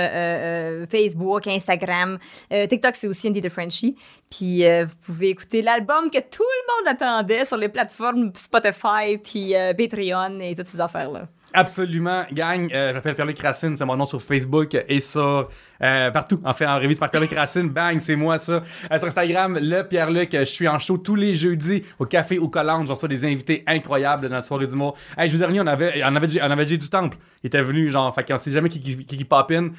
[0.91, 2.19] Facebook, Instagram.
[2.51, 3.95] TikTok, c'est aussi Andy de Frenchie.
[4.31, 9.53] Puis vous pouvez écouter l'album que tout le monde attendait sur les plateformes Spotify, puis
[9.77, 11.29] Patreon et toutes ces affaires-là.
[11.53, 12.71] Absolument, gang.
[12.73, 15.49] Euh, je m'appelle Pierre-Luc Racine, c'est mon nom sur Facebook et sur
[15.83, 16.41] euh, partout.
[16.45, 18.63] En fait, en revue par Pierre-Luc Racine, bang, c'est moi ça.
[18.91, 22.49] Euh, sur Instagram, le Pierre-Luc, je suis en show tous les jeudis au Café au
[22.49, 22.87] Collange.
[22.87, 24.97] Je reçois des invités incroyables dans la soirée d'humour.
[25.19, 27.17] Hey, je vous on avait, on avait, on avait du Temple.
[27.43, 29.71] Il était venu, genre, fait sait jamais qui, qui, qui, qui pop in.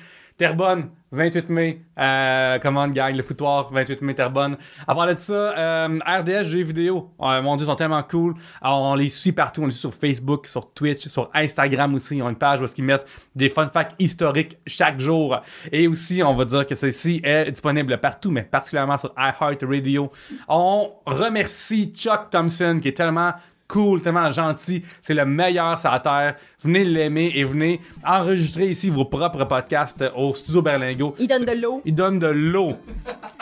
[0.42, 1.82] Terrebonne, 28 mai.
[2.00, 4.58] Euh, commande, gang, le foutoir, 28 mai, Terrebonne.
[4.88, 7.12] À part de ça, euh, RDS, jeux vidéo.
[7.20, 8.34] Mon Dieu, ils sont tellement cool.
[8.60, 9.62] Alors, on les suit partout.
[9.62, 12.18] On les suit sur Facebook, sur Twitch, sur Instagram aussi.
[12.18, 15.40] Ils ont une page où ils mettent des fun facts historiques chaque jour.
[15.72, 20.12] Et aussi, on va dire que ceci est disponible partout, mais particulièrement sur iHeartRadio.
[20.48, 23.34] On remercie Chuck Thompson, qui est tellement
[23.72, 24.84] cool, tellement gentil.
[25.02, 26.36] C'est le meilleur sur la terre.
[26.62, 31.16] Venez l'aimer et venez enregistrer ici vos propres podcasts au Studio Berlingo.
[31.18, 31.82] Il donne de l'eau.
[31.86, 32.78] Il donne de l'eau.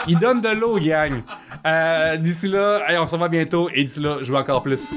[0.08, 1.22] Il donne de l'eau, gang.
[1.66, 4.94] Euh, d'ici là, hey, on se revoit bientôt et d'ici là, je veux encore plus.